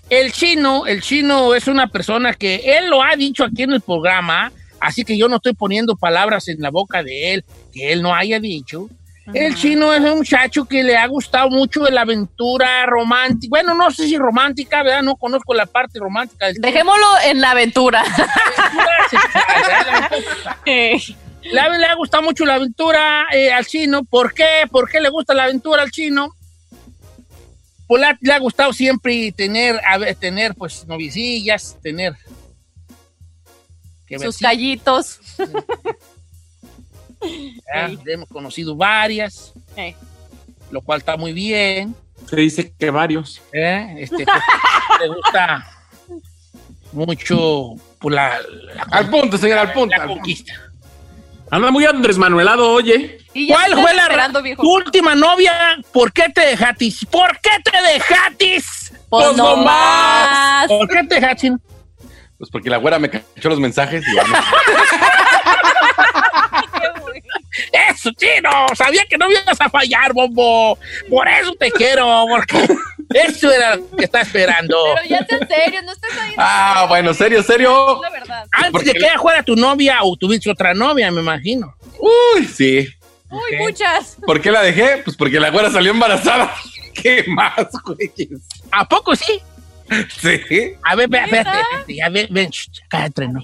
[0.09, 3.81] El chino, el chino es una persona que él lo ha dicho aquí en el
[3.81, 4.51] programa,
[4.85, 8.13] así que yo no estoy poniendo palabras en la boca de él que él no
[8.13, 8.89] haya dicho.
[9.33, 13.49] El chino es un muchacho que le ha gustado mucho la aventura romántica.
[13.49, 15.01] Bueno, no sé si romántica, ¿verdad?
[15.01, 16.57] No conozco la parte romántica del.
[16.57, 18.03] Dejémoslo en la aventura.
[20.65, 20.97] Eh,
[21.43, 24.03] Le ha, le ha gustado mucho la aventura eh, al chino.
[24.03, 24.65] ¿Por qué?
[24.69, 26.29] ¿Por qué le gusta la aventura al chino?
[27.87, 32.15] Pues le ha, le ha gustado siempre tener, a ver, tener pues novicillas, tener...
[34.07, 35.19] que Sus callitos.
[37.21, 39.95] ya, Hemos conocido varias, Eh.
[40.71, 41.95] lo cual está muy bien.
[42.29, 43.41] Se dice que varios.
[43.51, 43.95] ¿eh?
[43.99, 44.37] Este, pues,
[45.01, 45.65] le gusta
[46.91, 48.39] mucho pues, la,
[48.73, 49.95] la- Al punto, señor, al punto.
[49.97, 50.53] la conquista.
[51.51, 53.19] Anda muy Andrés Manuelado, oye.
[53.47, 55.77] ¿Cuál fue la tu última novia?
[55.91, 57.05] ¿Por qué te dejatis?
[57.05, 58.91] ¿Por qué te dejatis?
[59.09, 60.67] Pues Pues no no más.
[60.67, 61.51] ¿Por qué te dejatis?
[62.45, 64.37] Pues porque la güera me cachó los mensajes y ya no.
[67.89, 68.67] Eso, chino.
[68.75, 70.77] Sabía que no me ibas a fallar, bombo.
[71.09, 72.67] Por eso te quiero, porque
[73.15, 74.77] eso era lo que estaba esperando.
[74.95, 76.33] Pero ya en serio, no estés ahí.
[76.37, 77.99] Ah, bueno, serio, serio.
[78.03, 78.45] La verdad.
[78.51, 81.73] Antes porque- de que ella fuera tu novia o tuviste otra novia, me imagino.
[81.97, 82.87] Uy, sí.
[83.31, 84.17] Uy, muchas.
[84.23, 84.97] ¿Por qué la dejé?
[85.03, 86.53] Pues porque la güera salió embarazada.
[86.93, 88.11] ¿Qué más, güey?
[88.71, 89.41] ¿A poco sí?
[90.09, 90.73] Sí.
[90.83, 91.25] A ver, ve- ¿Neta?
[91.25, 92.49] espérate, espérate, a ver, ven,
[92.89, 93.41] cállate, ¿no?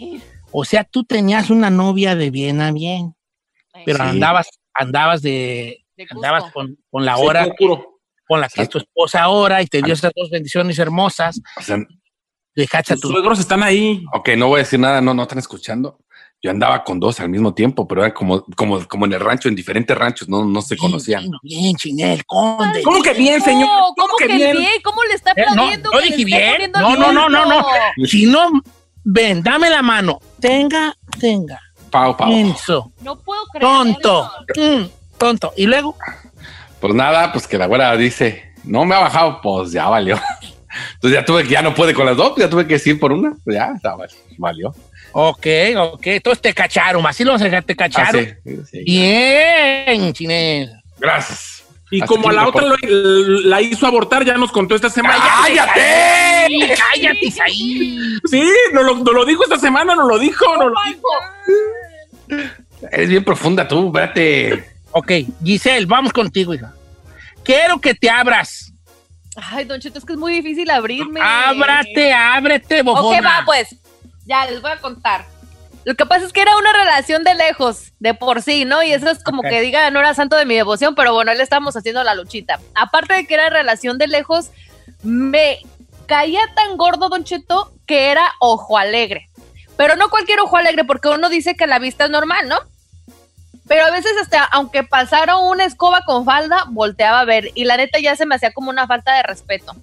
[0.51, 3.15] O sea, tú tenías una novia de bien a bien,
[3.85, 4.03] pero Sí.
[4.09, 7.47] andabas, andabas de, andabas con, con la hora
[8.27, 11.41] con la que es tu esposa ahora y te dio esas dos bendiciones hermosas.
[11.57, 11.77] O sea,
[12.55, 14.03] Dejaste a Tus suegros están ahí.
[14.13, 15.99] ok, no voy a decir nada, no, no están escuchando.
[16.43, 19.47] Yo andaba con dos al mismo tiempo, pero era como, como, como en el rancho,
[19.47, 21.21] en diferentes ranchos, no, no se conocían.
[21.43, 22.81] Bien, bien, Chinel, conde.
[22.81, 23.67] ¿Cómo que bien, señor?
[23.69, 24.57] ¿Cómo ¿Cómo que que bien?
[24.57, 24.71] bien?
[24.83, 25.89] ¿Cómo le está Eh, no, aplaudiendo?
[25.91, 26.71] no que le dije bien.
[26.73, 27.65] No, no, no, no, no.
[28.07, 28.49] Si no,
[29.03, 30.19] ven, dame la mano.
[30.39, 31.59] Tenga, tenga.
[31.91, 32.29] Pau, pau.
[32.29, 32.91] Menso.
[33.01, 33.69] No puedo creerlo.
[33.83, 34.31] Tonto.
[34.55, 34.85] Mm,
[35.19, 35.53] tonto.
[35.55, 35.95] Y luego,
[36.79, 40.15] Pues nada, pues que la güera dice, no me ha bajado, pues ya valió.
[40.95, 43.11] Entonces ya tuve que, ya no puede con las dos, ya tuve que decir por
[43.11, 44.73] una, pues ya, ya val- valió.
[45.13, 45.47] Ok,
[45.77, 46.07] ok.
[46.07, 48.25] Entonces te cacharon, así lo vas a dejar, te Ah, cacharon.
[48.43, 48.83] sí, sí.
[48.85, 50.71] Bien, Chinel.
[50.99, 51.63] Gracias.
[51.93, 52.77] Y Hasta como a la otra lo-
[53.41, 55.21] la hizo abortar, ya nos contó esta semana.
[55.43, 56.47] ¡Cállate!
[56.47, 58.17] Sí, cállate, Isaí.
[58.29, 60.45] Sí, nos lo, nos lo dijo esta semana, nos lo dijo.
[60.55, 62.47] nos lo dijo.
[62.91, 64.69] Eres bien profunda tú, espérate.
[64.91, 65.11] Ok,
[65.43, 66.73] Giselle, vamos contigo, hija.
[67.43, 68.71] Quiero que te abras.
[69.35, 71.19] Ay, Don Cheto, es que es muy difícil abrirme.
[71.21, 73.17] Ábrate, ábrete, bofona.
[73.19, 73.75] Ok, va, pues.
[74.25, 75.25] Ya, les voy a contar.
[75.83, 78.83] Lo que pasa es que era una relación de lejos, de por sí, ¿no?
[78.83, 81.41] Y eso es como que diga, no era santo de mi devoción, pero bueno, le
[81.41, 82.59] estábamos haciendo la luchita.
[82.75, 84.51] Aparte de que era relación de lejos,
[85.01, 85.59] me
[86.05, 89.29] caía tan gordo, Don Cheto, que era ojo alegre.
[89.75, 92.59] Pero no cualquier ojo alegre, porque uno dice que la vista es normal, ¿no?
[93.67, 97.49] Pero a veces hasta, aunque pasara una escoba con falda, volteaba a ver.
[97.55, 99.75] Y la neta ya se me hacía como una falta de respeto.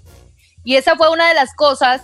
[0.63, 2.03] Y esa fue una de las cosas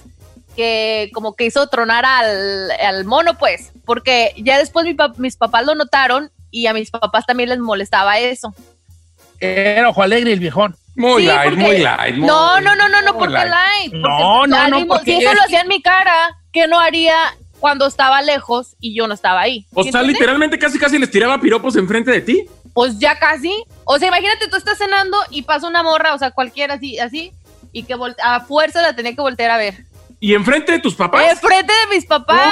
[0.57, 3.73] que como que hizo tronar al, al mono, pues.
[3.85, 8.19] Porque ya después mi mis papás lo notaron y a mis papás también les molestaba
[8.19, 8.55] eso.
[9.41, 10.77] Era ojo alegre el viejón.
[10.97, 12.15] Muy Sí, light, porque- muy light.
[12.17, 13.51] muy- No, no, no, no, no, porque light.
[13.51, 13.91] light.
[13.93, 16.69] porque, No, no, no, porque Si eso es lo que- hacía en mi cara, ¿qué
[16.69, 17.17] no haría
[17.59, 19.67] cuando estaba lejos y yo no estaba ahí?
[19.75, 20.21] O ¿Sí sea, entiendes?
[20.21, 22.45] literalmente casi casi les tiraba piropos enfrente de ti.
[22.73, 23.53] Pues ya casi.
[23.85, 27.33] O sea, imagínate, tú estás cenando y pasa una morra, o sea, cualquiera así, así,
[27.73, 29.85] y que a fuerza la tenía que voltear a ver.
[30.25, 31.23] Y enfrente de tus papás.
[31.33, 32.51] Enfrente de mis papás.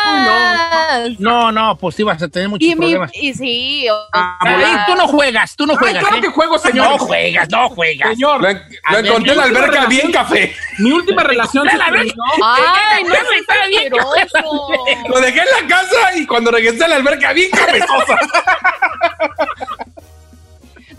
[1.18, 3.10] No, no, pues sí vas a tener muchos Y, mi, problemas.
[3.14, 3.88] y sí.
[3.88, 6.02] o Ah, sea, tú no juegas, tú no Ay, juegas.
[6.02, 6.20] claro ¿eh?
[6.20, 6.90] que juego, señor.
[6.90, 8.10] No juegas, no juegas.
[8.10, 10.54] Señor, Lo, encontré en la alberca relación- bien café.
[10.80, 12.24] mi última relación se la terminó.
[12.44, 13.92] Ay, no, Jefe, está bien.
[15.08, 18.18] Lo dejé en la casa y cuando regresé a la alberca bien cabezosa.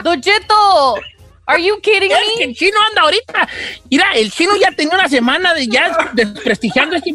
[0.04, 0.96] Don Cheto,
[1.46, 2.44] are you kidding Es que me?
[2.46, 3.48] el chino anda ahorita.
[3.90, 7.12] Mira, el chino ya tenía una semana de ya desprestigiando este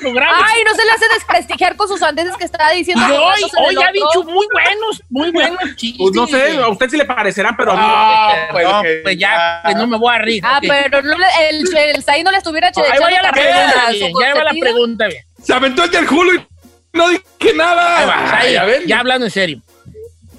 [0.00, 0.46] programa.
[0.46, 3.04] Ay, no se le hace desprestigiar con sus andeses que estaba diciendo.
[3.08, 5.98] y hoy, hoy ha dicho muy buenos, muy buenos chistes.
[5.98, 7.86] Pues no sé, a usted sí le parecerán, pero a mí no.
[7.94, 10.42] Ah, pues, No, que- pues ya, pues no me voy a reír.
[10.44, 13.90] Ah, pero no le- el, el Saí no le estuviera Ahí va ya la pregunta,
[13.90, 15.24] bien, ya va la pregunta bien.
[15.42, 16.46] Se aventó el del Hulu y
[16.92, 17.98] no dije nada.
[17.98, 18.86] Ahí va, Ay, ahí, a ver.
[18.86, 19.60] ya hablando en serio.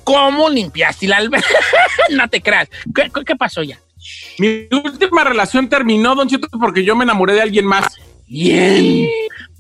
[0.04, 1.48] ¿Cómo limpiaste la alberca?
[2.12, 2.70] no te creas.
[2.94, 3.80] ¿Qué, pasó ya?
[4.38, 7.86] Mi última relación terminó, Don Cheto, porque yo me enamoré de alguien más.
[8.28, 9.08] Bien,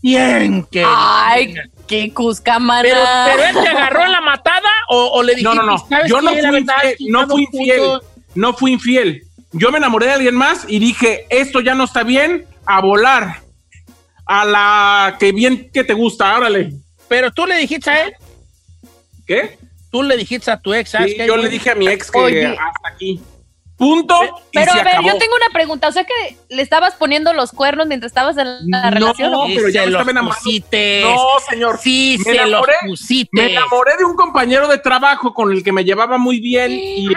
[0.01, 0.83] bien, que.
[0.85, 1.53] Ay,
[1.87, 2.81] qué cusca, mana.
[2.81, 5.77] pero, pero él te agarró en la matada o, o le dijiste, No, no, no.
[5.87, 7.11] ¿sabes Yo no fui verdad, infiel.
[7.11, 7.81] No fui infiel.
[8.35, 9.23] No fui infiel.
[9.51, 13.41] Yo me enamoré de alguien más y dije, esto ya no está bien, a volar.
[14.25, 16.73] A la que bien que te gusta, órale.
[17.07, 18.13] Pero tú le dijiste a él,
[19.27, 19.57] ¿Qué?
[19.93, 21.27] Tú le dijiste a tu ex, ¿sabes Sí, qué?
[21.27, 22.47] yo le dije a mi ex que Oye.
[22.47, 23.21] hasta aquí.
[23.83, 24.15] Punto.
[24.23, 25.07] y Pero se a ver, acabó.
[25.09, 25.87] yo tengo una pregunta.
[25.87, 29.31] O sea que le estabas poniendo los cuernos mientras estabas en la No, relación.
[29.31, 30.05] no, pero ya se los
[30.37, 31.01] pusiste.
[31.03, 31.77] No, señor.
[31.81, 33.29] Sí, Me se los enamoré- pusiste.
[33.33, 37.07] Me enamoré de un compañero de trabajo con el que me llevaba muy bien y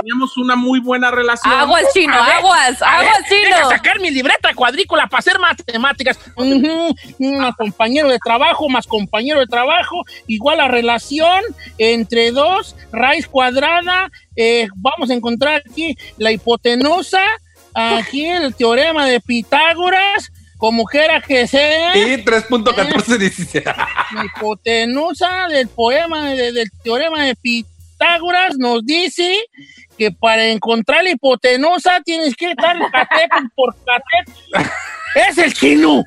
[0.00, 1.52] teníamos una muy buena relación.
[1.52, 3.68] Aguas, chino, ver, aguas, A ver, aguas, deja chino.
[3.70, 6.18] sacar mi libreta cuadrícula para hacer matemáticas.
[7.18, 11.42] Más compañero de trabajo, más compañero de trabajo, igual a relación
[11.78, 14.10] entre dos, raíz cuadrada.
[14.40, 17.20] Eh, vamos a encontrar aquí la hipotenusa,
[17.74, 20.30] aquí el teorema de Pitágoras.
[20.58, 23.62] como quiera que sea, Y 3.14 dice.
[24.14, 29.36] la hipotenusa del poema, de- del teorema de Pitágoras nos dice
[29.96, 34.70] que para encontrar la hipotenusa tienes que estar catete por catete.
[35.28, 36.04] ¡Es el chino!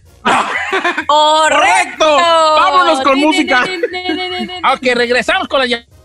[1.07, 2.15] ¡Correcto!
[2.17, 3.63] Vámonos con música.
[4.73, 5.69] Ok, regresamos con las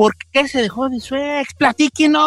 [0.00, 1.52] ¿Por qué se dejó de su ex?
[1.52, 2.20] ¡Platíquenos!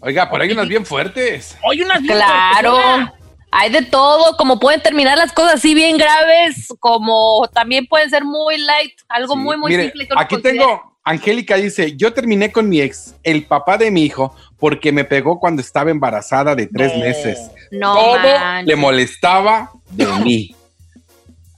[0.00, 1.58] Oiga, por ahí hay unas bien fuertes.
[1.64, 2.76] Hoy unas bien Claro.
[2.76, 3.14] fuertes,
[3.50, 8.24] Hay de todo, como pueden terminar las cosas así bien graves, como también pueden ser
[8.24, 10.08] muy light, algo muy, muy Mire, simple.
[10.16, 14.92] aquí tengo, Angélica dice, yo terminé con mi ex, el papá de mi hijo, porque
[14.92, 17.00] me pegó cuando estaba embarazada de tres No.
[17.00, 17.50] meses.
[17.72, 18.18] No Todo
[18.64, 20.54] le molestaba de mí.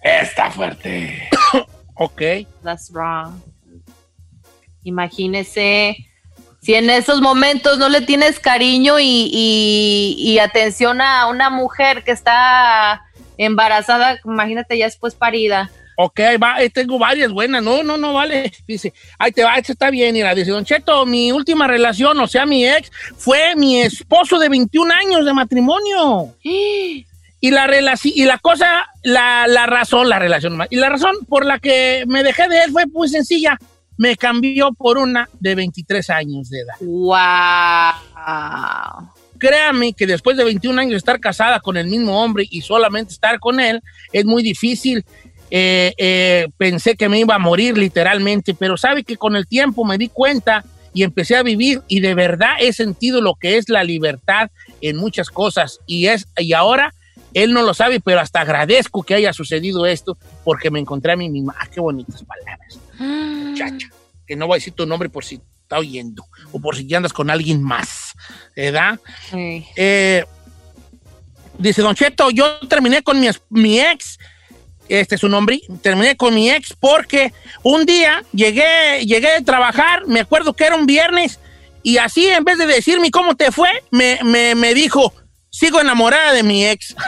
[0.03, 1.29] Está fuerte.
[1.97, 2.23] Ok.
[2.65, 3.41] That's wrong.
[4.85, 5.97] Imagínese
[6.61, 12.05] si en esos momentos no le tienes cariño y, y- y atención a una mujer
[12.05, 13.03] que está
[13.37, 15.71] embarazada, imagínate ya después parida.
[15.97, 17.63] Ok, va, tengo varias buenas.
[17.63, 18.51] No, no, no vale.
[18.67, 20.13] Dice, ahí te va, esta está bien.
[20.15, 24.49] Mira, dice, Don Cheto, mi última relación, o sea, mi ex, fue mi esposo de
[24.49, 26.35] 21 años de matrimonio.
[26.43, 31.45] Y la, relaci- y la cosa, la, la razón, la relación, y la razón por
[31.45, 33.59] la que me dejé de él fue muy sencilla.
[33.97, 36.75] Me cambió por una de 23 años de edad.
[36.81, 37.95] ¡Wow!
[39.39, 43.13] Créame que después de 21 años de estar casada con el mismo hombre y solamente
[43.13, 43.83] estar con él,
[44.13, 45.05] es muy difícil.
[45.51, 49.85] Eh, eh, pensé que me iba a morir literalmente, pero sabe que con el tiempo
[49.85, 50.65] me di cuenta
[50.95, 54.97] y empecé a vivir y de verdad he sentido lo que es la libertad en
[54.97, 56.95] muchas cosas y es y ahora
[57.35, 61.17] él no lo sabe, pero hasta agradezco que haya sucedido esto porque me encontré a
[61.17, 61.55] mí misma.
[61.59, 63.89] Ah, qué bonitas palabras, muchacha.
[64.27, 66.99] Que no voy a decir tu nombre por si está oyendo o por si ya
[66.99, 68.13] andas con alguien más,
[68.55, 68.99] ¿verdad?
[69.31, 69.67] Sí.
[69.77, 70.25] Eh,
[71.59, 73.19] dice Don Cheto, yo terminé con
[73.51, 74.19] mi, ex,
[74.89, 77.33] este es su nombre, terminé con mi ex porque
[77.63, 81.39] un día llegué, llegué de trabajar, me acuerdo que era un viernes,
[81.83, 85.15] y así en vez de decirme cómo te fue, me, me, me dijo,
[85.51, 86.95] sigo enamorada de mi ex.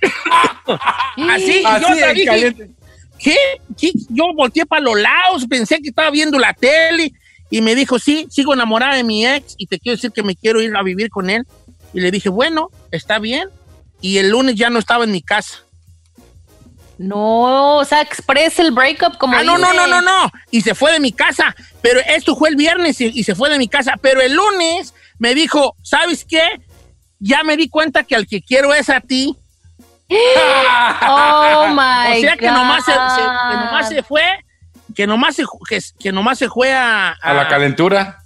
[1.30, 2.70] así, y yo Así dije, caliente.
[3.18, 3.36] ¿Qué?
[3.76, 3.92] ¿Qué?
[4.08, 7.12] Yo volteé para los lados, pensé que estaba viendo la tele
[7.50, 10.36] y me dijo, sí, sigo enamorada de mi ex y te quiero decir que me
[10.36, 11.46] quiero ir a vivir con él.
[11.94, 13.48] Y le dije, bueno, está bien.
[14.00, 15.64] Y el lunes ya no estaba en mi casa.
[16.98, 20.30] No, o sea, expresa el breakup como Ah, no, no, no, no, no.
[20.50, 21.54] Y se fue de mi casa.
[21.80, 23.94] Pero esto fue el viernes y, y se fue de mi casa.
[24.02, 26.42] Pero el lunes me dijo, ¿sabes qué?
[27.20, 29.36] Ya me di cuenta que al que quiero es a ti.
[31.08, 32.54] Oh my o sea que God.
[32.54, 34.22] nomás se, se- que nomás se fue,
[34.94, 38.18] que nomás se, que, que nomás se fue a, A la calentura.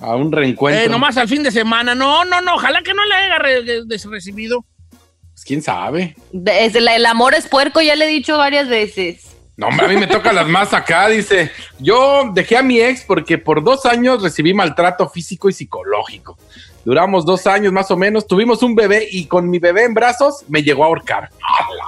[0.00, 0.82] A un reencuentro.
[0.84, 1.94] eh, nomás al fin de semana.
[1.94, 4.64] No, no, no, ojalá que no le haya re- de- de- recibido.
[4.90, 6.16] Pues, ¿Quién sabe?
[6.32, 9.30] Desde la- el amor es puerco, ya le he dicho varias veces.
[9.56, 11.06] No, hombre, a mí me toca las más acá.
[11.08, 16.36] Dice, yo dejé a mi ex porque por dos años recibí maltrato físico y psicológico.
[16.84, 20.44] Duramos dos años más o menos, tuvimos un bebé y con mi bebé en brazos
[20.48, 21.30] me llegó a ahorcar.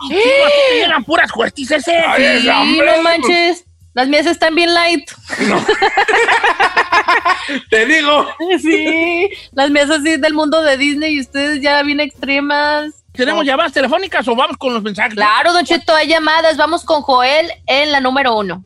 [0.09, 1.31] Chicos, te llegan puras.
[2.07, 3.65] Ay, Sí, no manches.
[3.93, 5.11] Las mías están bien light.
[7.71, 8.27] Te digo.
[8.61, 12.93] Sí, las mías así del mundo de Disney y ustedes ya bien extremas.
[13.13, 15.15] ¿Tenemos llamadas telefónicas o vamos con los mensajes?
[15.15, 16.59] Claro, Don Cheto, hay llamadas.
[16.59, 18.63] Vamos con Joel en la número uno.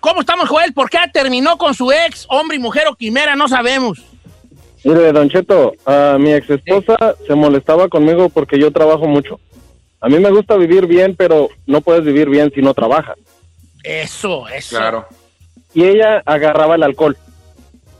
[0.00, 0.72] ¿Cómo estamos, Joel?
[0.72, 3.36] ¿Por qué terminó con su ex, hombre y mujer o quimera?
[3.36, 4.02] No sabemos.
[4.84, 9.40] Mire, Don Cheto, a mi ex esposa se molestaba conmigo porque yo trabajo mucho.
[10.00, 13.16] A mí me gusta vivir bien, pero no puedes vivir bien si no trabajas.
[13.82, 14.76] Eso, eso.
[14.76, 15.06] Claro.
[15.74, 17.16] Y ella agarraba el alcohol.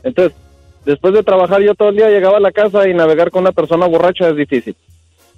[0.03, 0.35] Entonces,
[0.85, 3.51] después de trabajar yo todo el día llegaba a la casa y navegar con una
[3.51, 4.75] persona borracha es difícil.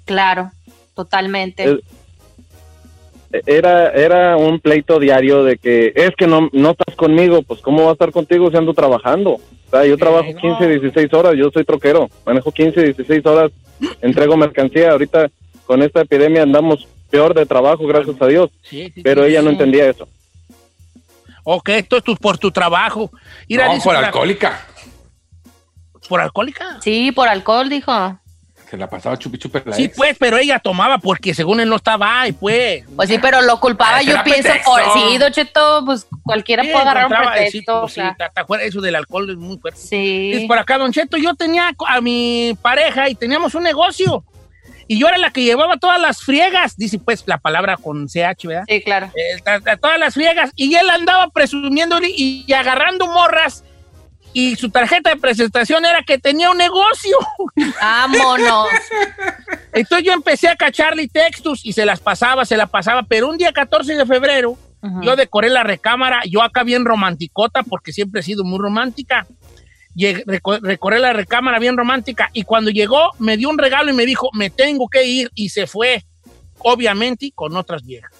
[0.04, 0.50] Claro,
[0.94, 1.64] totalmente.
[1.64, 1.78] Es-
[3.46, 7.84] Era, era un pleito diario de que es que no, no estás conmigo, pues ¿cómo
[7.84, 9.38] va a estar contigo si ando trabajando?
[9.72, 13.50] Sea, yo trabajo 15, 16 horas, yo soy troquero, manejo 15, 16 horas,
[14.02, 14.92] entrego mercancía.
[14.92, 15.30] Ahorita
[15.66, 18.50] con esta epidemia andamos peor de trabajo, gracias a Dios.
[18.62, 20.06] Sí, sí, Pero sí, ella no entendía eso.
[21.44, 23.10] Ok, esto es tu- por tu trabajo.
[23.48, 24.66] Mira, no, por alcohólica.
[26.08, 26.78] ¿Por alcohólica?
[26.82, 27.90] Sí, por alcohol, dijo.
[28.72, 29.96] Se la pasaba chupi chupi la Sí, ex.
[29.98, 32.84] pues, pero ella tomaba porque según él no estaba ahí, pues.
[32.96, 34.70] Pues sí, pero lo culpaba, Ay, yo pienso pretexto.
[34.70, 34.82] por.
[34.94, 37.80] Sí, Don Cheto, pues cualquiera Sí, puede agarrar un sí, pretexto.
[37.82, 38.12] pues, sí, claro.
[38.12, 39.78] está- está fuera, eso del alcohol es muy fuerte.
[39.78, 40.32] Sí.
[40.32, 44.24] Dice por acá, Don Cheto, yo tenía a mi pareja y teníamos un negocio.
[44.88, 46.74] Y yo era la que llevaba todas las friegas.
[46.78, 48.64] Dice, pues, la palabra con CH, ¿verdad?
[48.66, 49.10] Sí, claro.
[49.14, 50.50] Eh, todas las friegas.
[50.56, 53.64] Y él andaba presumiendo y, y agarrando morras.
[54.34, 57.16] Y su tarjeta de presentación era que tenía un negocio.
[57.80, 58.68] Vámonos.
[59.72, 63.02] Entonces yo empecé a cacharle textos y se las pasaba, se las pasaba.
[63.02, 64.56] Pero un día 14 de febrero,
[65.02, 66.22] yo decoré la recámara.
[66.28, 69.26] Yo acá bien romanticota, porque siempre he sido muy romántica.
[69.94, 72.30] Reco- recorré la recámara bien romántica.
[72.32, 75.30] Y cuando llegó, me dio un regalo y me dijo, me tengo que ir.
[75.34, 76.02] Y se fue,
[76.58, 78.10] obviamente, con otras viejas.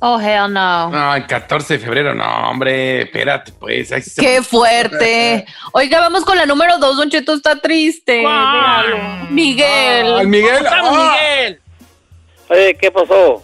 [0.00, 0.90] Oh, hell no.
[0.90, 3.88] No, el 14 de febrero, no, hombre, espérate, pues.
[3.88, 5.44] se- Qué fuerte.
[5.72, 8.18] Oiga, vamos con la número dos, Don Cheto está triste.
[8.18, 8.98] Míralo.
[9.30, 10.14] Miguel.
[10.14, 10.54] Al Miguel.
[10.58, 11.16] ¿Cómo estamos, ah.
[11.16, 11.60] Miguel?
[12.48, 13.42] Oye, ¿qué pasó?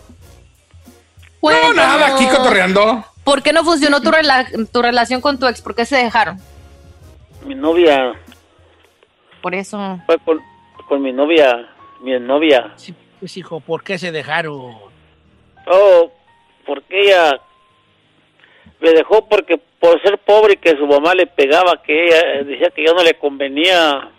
[1.42, 3.04] No, nada, aquí cotorreando.
[3.24, 5.60] ¿Por qué no funcionó tu, rela- tu relación con tu ex?
[5.60, 6.40] ¿Por qué se dejaron?
[7.44, 8.12] Mi novia,
[9.42, 9.98] Por eso.
[10.06, 10.40] fue con,
[10.88, 11.68] con mi novia,
[12.00, 12.72] mi novia.
[12.76, 14.87] Sí, pues, hijo, ¿por qué se dejaron?
[15.70, 16.10] Oh,
[16.66, 17.40] porque ella
[18.80, 22.70] me dejó porque por ser pobre y que su mamá le pegaba, que ella decía
[22.70, 24.10] que yo no le convenía.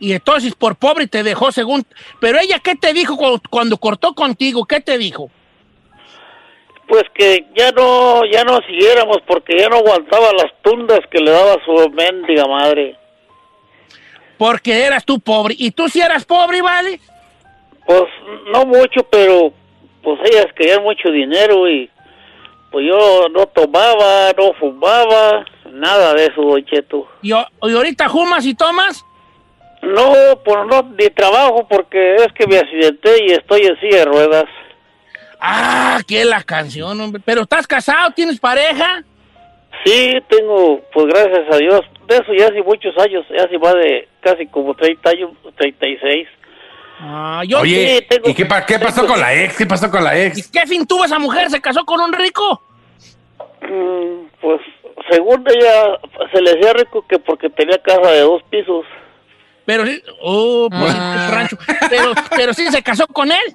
[0.00, 1.86] Y entonces, por pobre, te dejó según...
[2.20, 4.64] Pero ella, ¿qué te dijo cu- cuando cortó contigo?
[4.66, 5.30] ¿Qué te dijo?
[6.86, 11.30] Pues que ya no, ya no siguiéramos porque ya no aguantaba las tundas que le
[11.30, 12.96] daba su mendiga madre.
[14.36, 15.54] Porque eras tú pobre.
[15.56, 17.00] ¿Y tú si eras pobre, vale?
[17.86, 18.04] Pues
[18.52, 19.52] no mucho, pero
[20.02, 21.90] pues ellas querían mucho dinero y
[22.70, 27.06] pues yo no tomaba, no fumaba, nada de eso, Don Cheto.
[27.22, 27.34] ¿Y, y
[27.72, 29.04] ahorita fumas y tomas?
[29.82, 30.12] No,
[30.44, 34.44] pues no, ni trabajo porque es que me accidenté y estoy en silla de ruedas.
[35.40, 37.20] Ah, qué la canción, hombre.
[37.24, 38.10] ¿Pero estás casado?
[38.12, 39.04] ¿Tienes pareja?
[39.84, 43.74] Sí, tengo, pues gracias a Dios, de eso ya hace muchos años, ya hace más
[43.74, 46.28] de casi como 30 años, 36.
[47.00, 47.60] Ah, yo...
[47.60, 49.56] Oye, sí, tengo- ¿y qué, pa- qué pasó con la ex?
[49.56, 50.48] ¿Qué pasó con la ¿Y ex?
[50.50, 51.50] qué fin tuvo esa mujer?
[51.50, 52.62] ¿Se casó con un rico?
[53.62, 54.60] Mm, Pues
[55.10, 55.98] según ella
[56.32, 58.84] se le decía rico que porque tenía casa de dos pisos.
[59.66, 60.02] Pero sí...
[60.20, 61.56] Oh, pues es rancho.
[61.90, 63.52] Pero, pero sí se casó con él.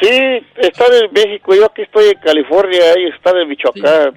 [0.00, 0.08] Sí,
[0.56, 4.14] están en México, yo aquí estoy en California, ellos están en Michoacán.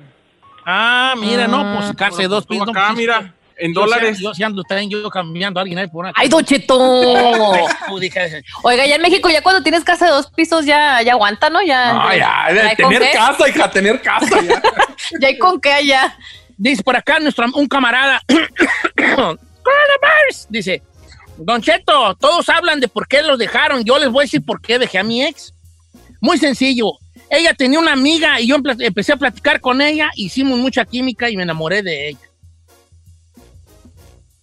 [0.66, 2.68] Ah, mira, no, pues casa de dos pisos.
[2.70, 4.20] acá, no, pues, mira, en yo dólares.
[4.20, 6.14] Yo sí ando también yo cambiando a alguien ahí por una...
[6.16, 6.78] ¡Ay, Don Cheto!
[8.00, 11.50] Dije, Oiga, ya en México, ya cuando tienes casa de dos pisos, ya, ya aguanta,
[11.50, 11.62] ¿no?
[11.62, 14.42] Ya, No, ya, con tener casa, hija, tener casa.
[14.42, 14.62] Ya.
[15.22, 16.18] Ya hay con qué allá.
[16.58, 18.22] Dice por acá nuestro, un camarada,
[18.96, 20.84] Coronavirus, dice,
[21.38, 23.84] Don Cheto, todos hablan de por qué los dejaron.
[23.84, 25.54] Yo les voy a decir por qué dejé a mi ex.
[26.20, 26.92] Muy sencillo.
[27.30, 31.38] Ella tenía una amiga y yo empecé a platicar con ella, hicimos mucha química y
[31.38, 32.29] me enamoré de ella.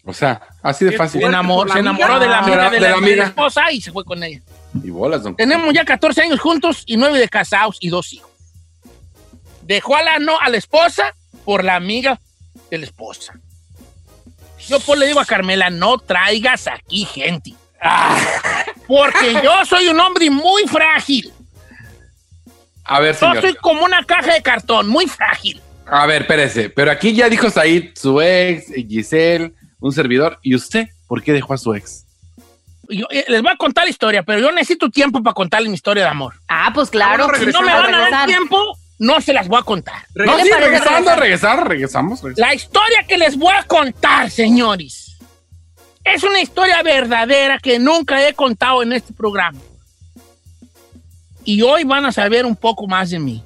[0.06, 1.20] O sea, así de fácil.
[1.20, 4.04] Se, enamoró, se enamoró de la amiga de la, de la esposa y se fue
[4.04, 4.40] con ella.
[4.82, 5.34] Y bolas, don.
[5.34, 8.30] Tenemos ya 14 años juntos y 9 de casados y dos hijos.
[9.62, 11.12] Dejó a la, no, a la esposa
[11.44, 12.20] por la amiga
[12.70, 13.34] de la esposa.
[14.68, 17.54] Yo pues le digo a Carmela, no traigas aquí gente.
[17.80, 18.16] Ah,
[18.86, 21.32] porque yo soy un hombre muy frágil.
[22.84, 23.40] A ver, Yo señor.
[23.40, 25.60] soy como una caja de cartón, muy frágil.
[25.86, 26.70] A ver, espérese.
[26.70, 29.52] Pero aquí ya dijo Said, su ex, Giselle,
[29.86, 30.38] un servidor.
[30.42, 32.04] ¿Y usted por qué dejó a su ex?
[32.88, 35.74] Yo, eh, les voy a contar la historia, pero yo necesito tiempo para contarles mi
[35.74, 36.34] historia de amor.
[36.48, 37.28] Ah, pues claro.
[37.38, 40.06] Si no me van a dar tiempo, no se las voy a contar.
[40.14, 41.18] No, sí, regresando, regresar?
[41.18, 42.22] regresar, regresamos.
[42.22, 42.38] regresamos.
[42.38, 45.18] La historia que les voy a contar, señores,
[46.04, 49.58] es una historia verdadera que nunca he contado en este programa.
[51.44, 53.42] Y hoy van a saber un poco más de mí.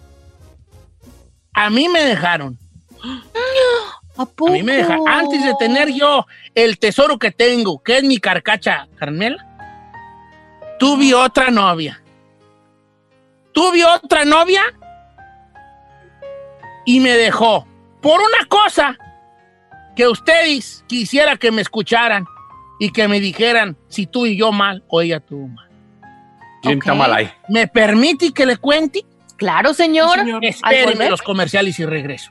[1.53, 2.59] A mí me dejaron.
[4.21, 5.09] ¿A A mí me dejaron.
[5.09, 9.47] Antes de tener yo el tesoro que tengo, que es mi carcacha, Carmela,
[10.79, 12.03] tuve otra novia.
[13.53, 14.63] Tuve otra novia
[16.85, 17.67] y me dejó.
[18.03, 18.99] Por una cosa
[19.97, 22.27] que ustedes quisiera que me escucharan
[22.79, 25.69] y que me dijeran si tú y yo mal o ella tú mal.
[26.63, 27.31] ¿Quién está mal ahí?
[27.49, 29.05] ¿Me permite que le cuente?
[29.37, 30.21] Claro, señor.
[30.21, 31.11] Al Espérenme volver.
[31.11, 32.31] los comerciales y regreso.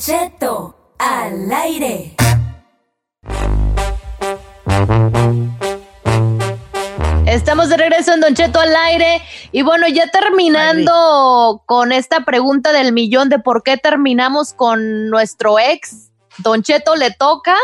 [0.00, 2.16] Cheto al aire.
[7.26, 9.20] Estamos de regreso en Don Cheto al aire.
[9.52, 15.58] Y bueno, ya terminando con esta pregunta del millón de por qué terminamos con nuestro
[15.58, 17.54] ex, Don Cheto le toca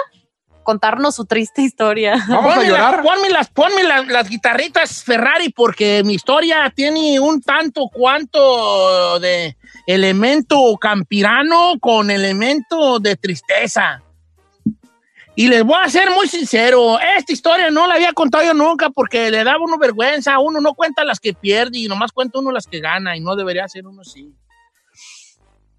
[0.62, 2.22] contarnos su triste historia.
[2.28, 9.56] Ponme, a las, las, guitarritas Ferrari porque mi historia tiene un tanto cuanto de
[9.86, 14.02] elemento campirano con elemento de tristeza.
[15.38, 18.88] Y les voy a ser muy sincero, esta historia no la había contado yo nunca
[18.88, 22.50] porque le daba uno vergüenza, uno no cuenta las que pierde y nomás cuenta uno
[22.50, 24.34] las que gana y no debería ser uno así.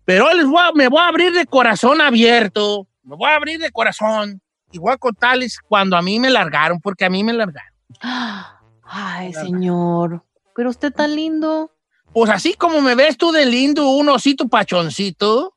[0.06, 3.60] Pero les voy a- me voy a abrir de corazón abierto, me voy a abrir
[3.60, 4.42] de corazón
[4.72, 7.74] y voy a contarles cuando a mí me largaron, porque a mí me largaron.
[8.84, 10.24] Ay, señor.
[10.56, 11.72] Pero usted tan lindo.
[12.18, 15.56] Pues así como me ves tú de lindo, un osito pachoncito,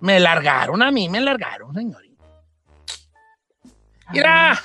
[0.00, 2.22] me largaron a mí, me largaron, señorita.
[4.12, 4.60] Mira,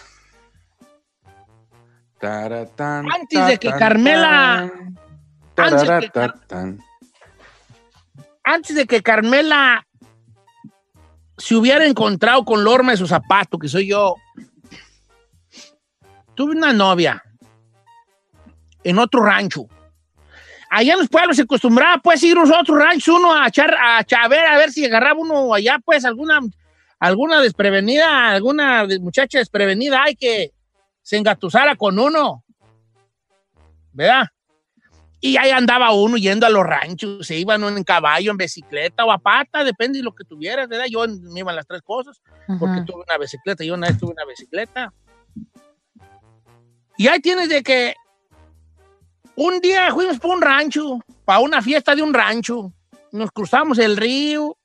[3.09, 4.69] Antes de que Carmela-
[5.55, 6.11] antes de que
[8.43, 9.87] antes de que Carmela
[11.37, 14.15] se hubiera encontrado con Lorma de su zapato, que soy yo,
[16.35, 17.23] tuve una novia
[18.83, 19.67] en otro rancho.
[20.69, 23.73] Allá en los pueblos se acostumbraba pues ir a los otros ranchos uno a echar,
[23.73, 26.41] a, a ver, a ver si agarraba uno allá pues alguna,
[26.99, 30.51] alguna desprevenida, alguna muchacha desprevenida hay que
[31.01, 32.43] se engatusara con uno.
[33.93, 34.27] ¿Verdad?
[35.19, 39.11] Y ahí andaba uno yendo a los ranchos, se iban en caballo, en bicicleta o
[39.11, 40.85] a pata, depende de lo que tuvieras, ¿verdad?
[40.89, 42.21] Yo me iban las tres cosas,
[42.59, 44.93] porque tuve una bicicleta, yo una vez tuve una bicicleta.
[46.97, 47.95] Y ahí tienes de que
[49.37, 52.73] un día fuimos por un rancho, para una fiesta de un rancho,
[53.11, 54.57] nos cruzamos el río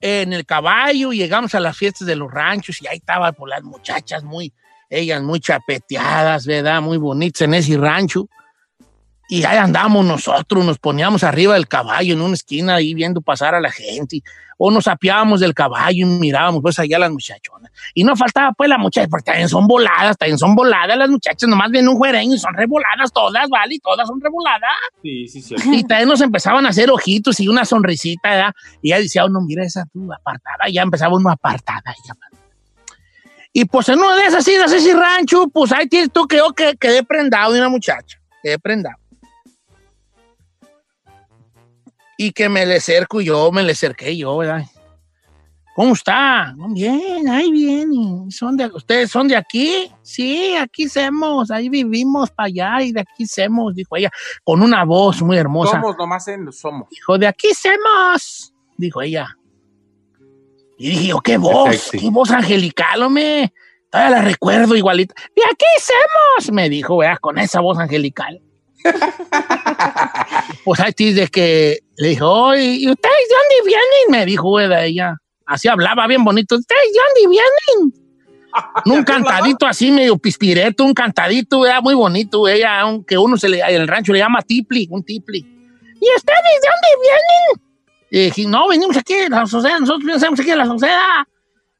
[0.00, 3.62] en el caballo, llegamos a las fiestas de los ranchos y ahí estaban por las
[3.62, 4.52] muchachas muy,
[4.88, 6.80] ellas muy chapeteadas, ¿verdad?
[6.80, 8.26] Muy bonitas en ese rancho.
[9.32, 13.54] Y ahí andamos nosotros, nos poníamos arriba del caballo en una esquina ahí viendo pasar
[13.54, 14.22] a la gente.
[14.58, 17.72] O nos apiábamos del caballo y mirábamos pues allá a las muchachonas.
[17.94, 21.48] Y no faltaba pues la muchacha, porque también son voladas, también son voladas las muchachas,
[21.48, 23.76] nomás ven un juereño y son revoladas todas, ¿vale?
[23.76, 24.70] Y todas son revoladas.
[25.00, 25.54] Sí, sí, sí.
[25.72, 28.52] Y también nos empezaban a hacer ojitos y una sonrisita, ¿verdad?
[28.82, 31.94] Y ya decía uno, mira esa tú apartada, y ya empezaba uno apartada.
[33.54, 36.52] Y, pues en una de esas idas ese rancho, pues ahí tienes tú que yo
[36.52, 39.01] que quedé prendado de una muchacha, quedé prendado.
[42.16, 44.64] Y que me le acerco y yo, me le acerqué yo, ¿verdad?
[45.74, 46.54] ¿Cómo está?
[46.68, 48.30] Bien, ahí bien.
[48.30, 49.90] ¿Son de, ¿Ustedes son de aquí?
[50.02, 54.10] Sí, aquí somos, ahí vivimos para allá y de aquí somos, dijo ella,
[54.44, 55.72] con una voz muy hermosa.
[55.72, 56.90] Somos nomás en los somos.
[56.90, 59.38] Dijo, de aquí somos, dijo ella.
[60.78, 62.00] Y dije yo, qué voz, sexy.
[62.00, 63.54] qué voz angelical, hombre.
[63.90, 65.14] Todavía la recuerdo igualita.
[65.34, 68.42] De aquí somos, me dijo, vea, con esa voz angelical.
[70.64, 74.10] pues ahí de que le dijo, ¿y ustedes de dónde vienen?
[74.10, 75.16] Me dijo, ella.
[75.46, 76.56] Así hablaba bien bonito.
[76.56, 78.02] ¿Ustedes de dónde vienen?
[78.86, 83.60] un cantadito así medio pispireto, un cantadito, era muy bonito, ella, aunque uno se le,
[83.60, 85.38] en el rancho le llama tipli, un tipli.
[85.38, 87.72] ¿Y ustedes de dónde vienen?
[88.10, 91.24] Y dije, no, venimos aquí la sociedad, nosotros pensamos aquí de la sociedad.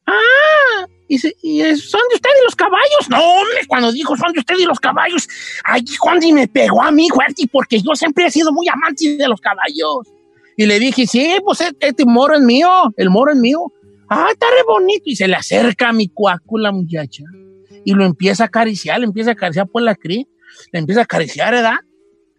[0.05, 3.09] Ah, y, se- y son de ustedes los caballos.
[3.09, 5.27] No, hombre, cuando dijo son de ustedes los caballos,
[5.63, 9.15] ay, Juan, y me pegó a mí fuerte, porque yo siempre he sido muy amante
[9.17, 10.07] de los caballos.
[10.55, 13.71] Y le dije, sí, pues este, este moro es mío, el moro es mío.
[14.09, 15.03] Ah, está re bonito.
[15.05, 17.23] Y se le acerca a mi cuaco la muchacha.
[17.85, 20.27] Y lo empieza a acariciar, le empieza a acariciar por la cri.
[20.71, 21.77] Le empieza a acariciar, ¿verdad?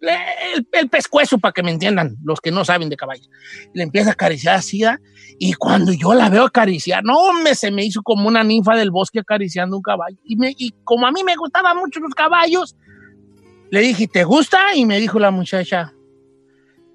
[0.01, 3.31] El, el pescuezo, para que me entiendan, los que no saben de caballos.
[3.73, 4.83] Le empieza a acariciar así.
[5.39, 8.91] Y cuando yo la veo acariciar, no, me, se me hizo como una ninfa del
[8.91, 10.19] bosque acariciando un caballo.
[10.25, 12.77] Y, me, y como a mí me gustaban mucho los caballos,
[13.71, 14.75] le dije, ¿te gusta?
[14.75, 15.95] Y me dijo la muchacha,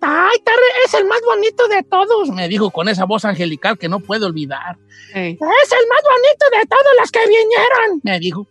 [0.02, 0.38] ¡Ay,
[0.86, 2.30] es el más bonito de todos!
[2.30, 4.78] Me dijo con esa voz angelical que no puedo olvidar.
[5.14, 8.48] Es el más bonito de todos los que vinieron, me dijo.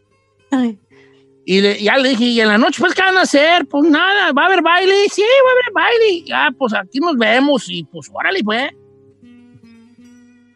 [1.50, 3.66] Y le- ya le dije, ¿y en la noche pues qué van a hacer?
[3.66, 4.92] Pues nada, ¿va a haber baile?
[5.10, 6.24] Sí, va a haber baile.
[6.26, 8.70] Ya, pues aquí nos vemos y pues órale, pues.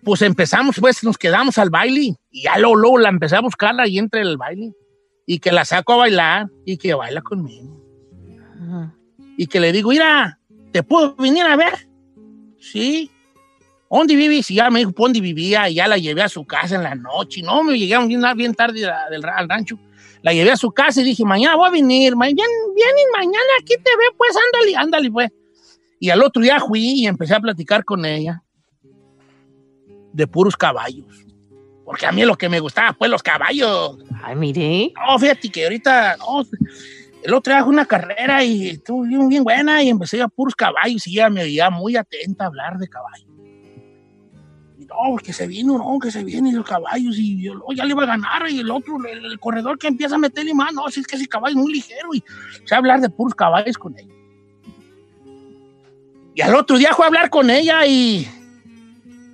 [0.05, 3.75] Pues empezamos, pues nos quedamos al baile y ya luego, luego la empecé a buscar
[3.81, 4.75] ahí entre el baile
[5.25, 7.81] y que la saco a bailar y que baila conmigo.
[9.39, 10.39] Y que le digo, mira,
[10.73, 11.89] ¿te puedo venir a ver?
[12.61, 13.11] Sí.
[13.91, 14.51] ¿Dónde vives?
[14.51, 15.71] Y ya me dijo, ¿dónde vivía?
[15.71, 17.41] Y ya la llevé a su casa en la noche.
[17.41, 19.79] Y no, me llegamos bien, bien tarde al rancho.
[20.23, 22.15] La llevé a su casa y dije, mañana voy a venir.
[22.17, 25.31] Ma- Bien, y mañana aquí te veo, pues ándale, ándale, pues.
[25.99, 28.43] Y al otro día fui y empecé a platicar con ella
[30.13, 31.07] de puros caballos.
[31.85, 33.99] Porque a mí lo que me gustaba fue los caballos.
[34.23, 34.93] Ay, mire.
[35.07, 36.43] No, fíjate que ahorita, no,
[37.23, 40.55] el otro día fue una carrera y estuvo bien, bien buena y empecé a puros
[40.55, 43.27] caballos y ella me veía muy atenta a hablar de caballos.
[44.93, 47.91] No, que se viene, no, que se vienen los caballos y yo "Oh, ya le
[47.93, 50.89] iba a ganar y el otro, el, el corredor que empieza a meterle más, no,
[50.91, 52.23] si es que ese caballo es muy ligero y
[52.65, 54.13] se a hablar de puros caballos con ella.
[56.35, 58.27] Y al otro día fue a hablar con ella y,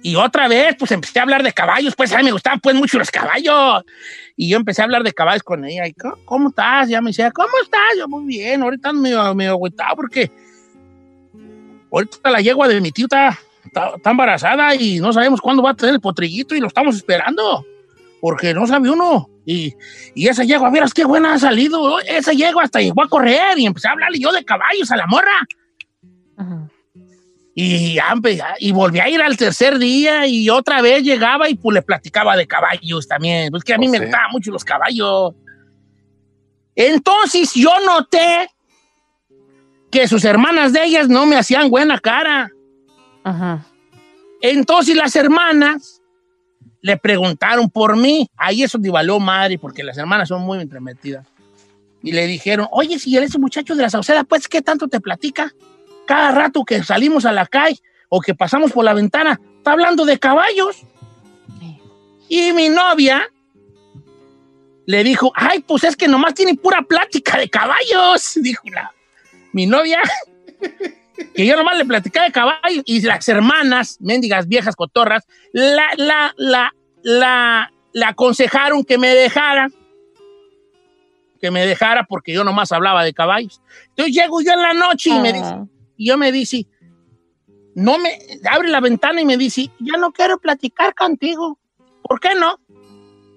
[0.02, 2.74] y otra vez, pues empecé a hablar de caballos, pues a mí me gustaban pues
[2.74, 3.84] mucho los caballos.
[4.36, 5.86] Y yo empecé a hablar de caballos con ella.
[5.86, 6.88] Y, "¿Cómo- ¿Cómo estás?
[6.88, 7.80] Ya me decía, ¿cómo estás?
[7.98, 8.62] Yo, muy bien.
[8.62, 10.30] Ahorita medio, medio agüitado porque
[11.92, 13.38] ahorita la yegua de mi tío está,
[13.68, 16.96] está, está embarazada y no sabemos cuándo va a tener el potrillito y lo estamos
[16.96, 17.64] esperando.
[18.20, 19.30] Porque no sabe uno.
[19.46, 19.74] Y,
[20.14, 22.00] y esa yegua, verás qué buena ha salido.
[22.00, 25.06] Esa yegua hasta llegó a correr y empecé a hablarle yo de caballos a la
[25.06, 25.46] morra.
[27.54, 27.98] Y,
[28.60, 32.36] y volví a ir al tercer día y otra vez llegaba y pues le platicaba
[32.36, 33.50] de caballos también.
[33.50, 35.34] Pues que a mí Oh, me gustaban mucho los caballos.
[36.76, 38.48] Entonces yo noté
[39.90, 42.52] que sus hermanas de ellas no me hacían buena cara.
[43.24, 43.66] Ajá.
[44.40, 46.02] Entonces las hermanas
[46.80, 48.28] le preguntaron por mí.
[48.36, 51.26] Ahí eso valió madre porque las hermanas son muy entremetidas.
[52.02, 55.00] Y le dijeron, oye, si eres ese muchacho de la Sauceda, pues, ¿qué tanto te
[55.00, 55.52] platica?
[56.06, 60.04] Cada rato que salimos a la calle o que pasamos por la ventana, está hablando
[60.04, 60.76] de caballos.
[62.28, 63.28] Y mi novia
[64.86, 68.34] le dijo, ay, pues es que nomás tiene pura plática de caballos.
[68.40, 68.94] Dijo la,
[69.52, 70.00] mi novia,
[71.34, 72.82] que yo nomás le platicaba de caballos.
[72.86, 79.68] Y las hermanas, mendigas viejas cotorras, la, la, la, la, la aconsejaron que me dejara
[81.38, 83.62] que me dejara porque yo nomás hablaba de caballos.
[83.90, 85.54] Entonces llego yo en la noche y me dice,
[85.96, 86.66] y yo me dice,
[87.74, 88.18] no me,
[88.50, 91.58] abre la ventana y me dice, ya no quiero platicar contigo.
[92.02, 92.58] ¿Por qué no?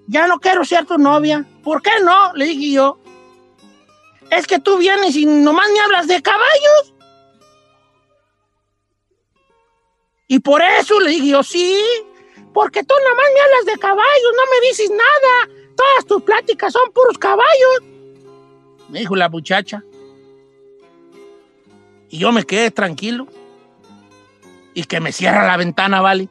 [0.08, 1.44] Ya no quiero ser tu novia.
[1.62, 2.32] ¿Por qué no?
[2.34, 2.98] Le dije yo.
[4.30, 6.91] Es que tú vienes y nomás me hablas de caballos.
[10.32, 11.78] Y por eso le dije yo, sí,
[12.54, 15.60] porque tú nomás me hablas de caballos, no me dices nada.
[15.76, 17.82] Todas tus pláticas son puros caballos.
[18.88, 19.84] Me dijo la muchacha.
[22.08, 23.26] Y yo me quedé tranquilo.
[24.72, 26.30] Y que me cierra la ventana, ¿vale?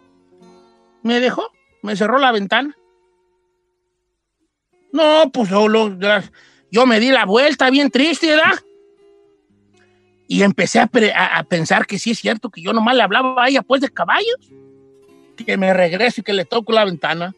[1.04, 1.52] Me dejó,
[1.84, 2.76] me cerró la ventana.
[4.92, 5.96] No, pues solo,
[6.72, 8.64] yo me di la vuelta bien triste, ¿verdad?
[10.32, 10.88] Y empecé a,
[11.44, 14.38] pensar que sí es cierto que yo nomás le hablaba a ella pues de caballos.
[15.36, 17.36] Que me regreso y que le toco la ventana.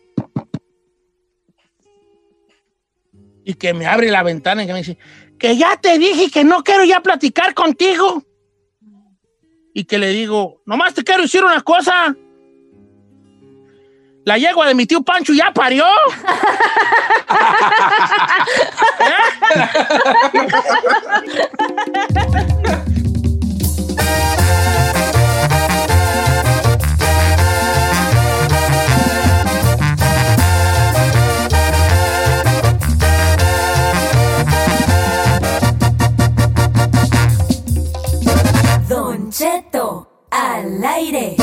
[3.44, 5.00] Y que me abre la ventana y que me dice,
[5.40, 8.24] que ya te dije que no quiero ya platicar contigo.
[9.74, 12.16] Y que le digo, nomás te quiero decir una cosa.
[14.26, 15.84] La yegua de mi tío Pancho ya parió.
[38.88, 41.43] Don Cheto al aire.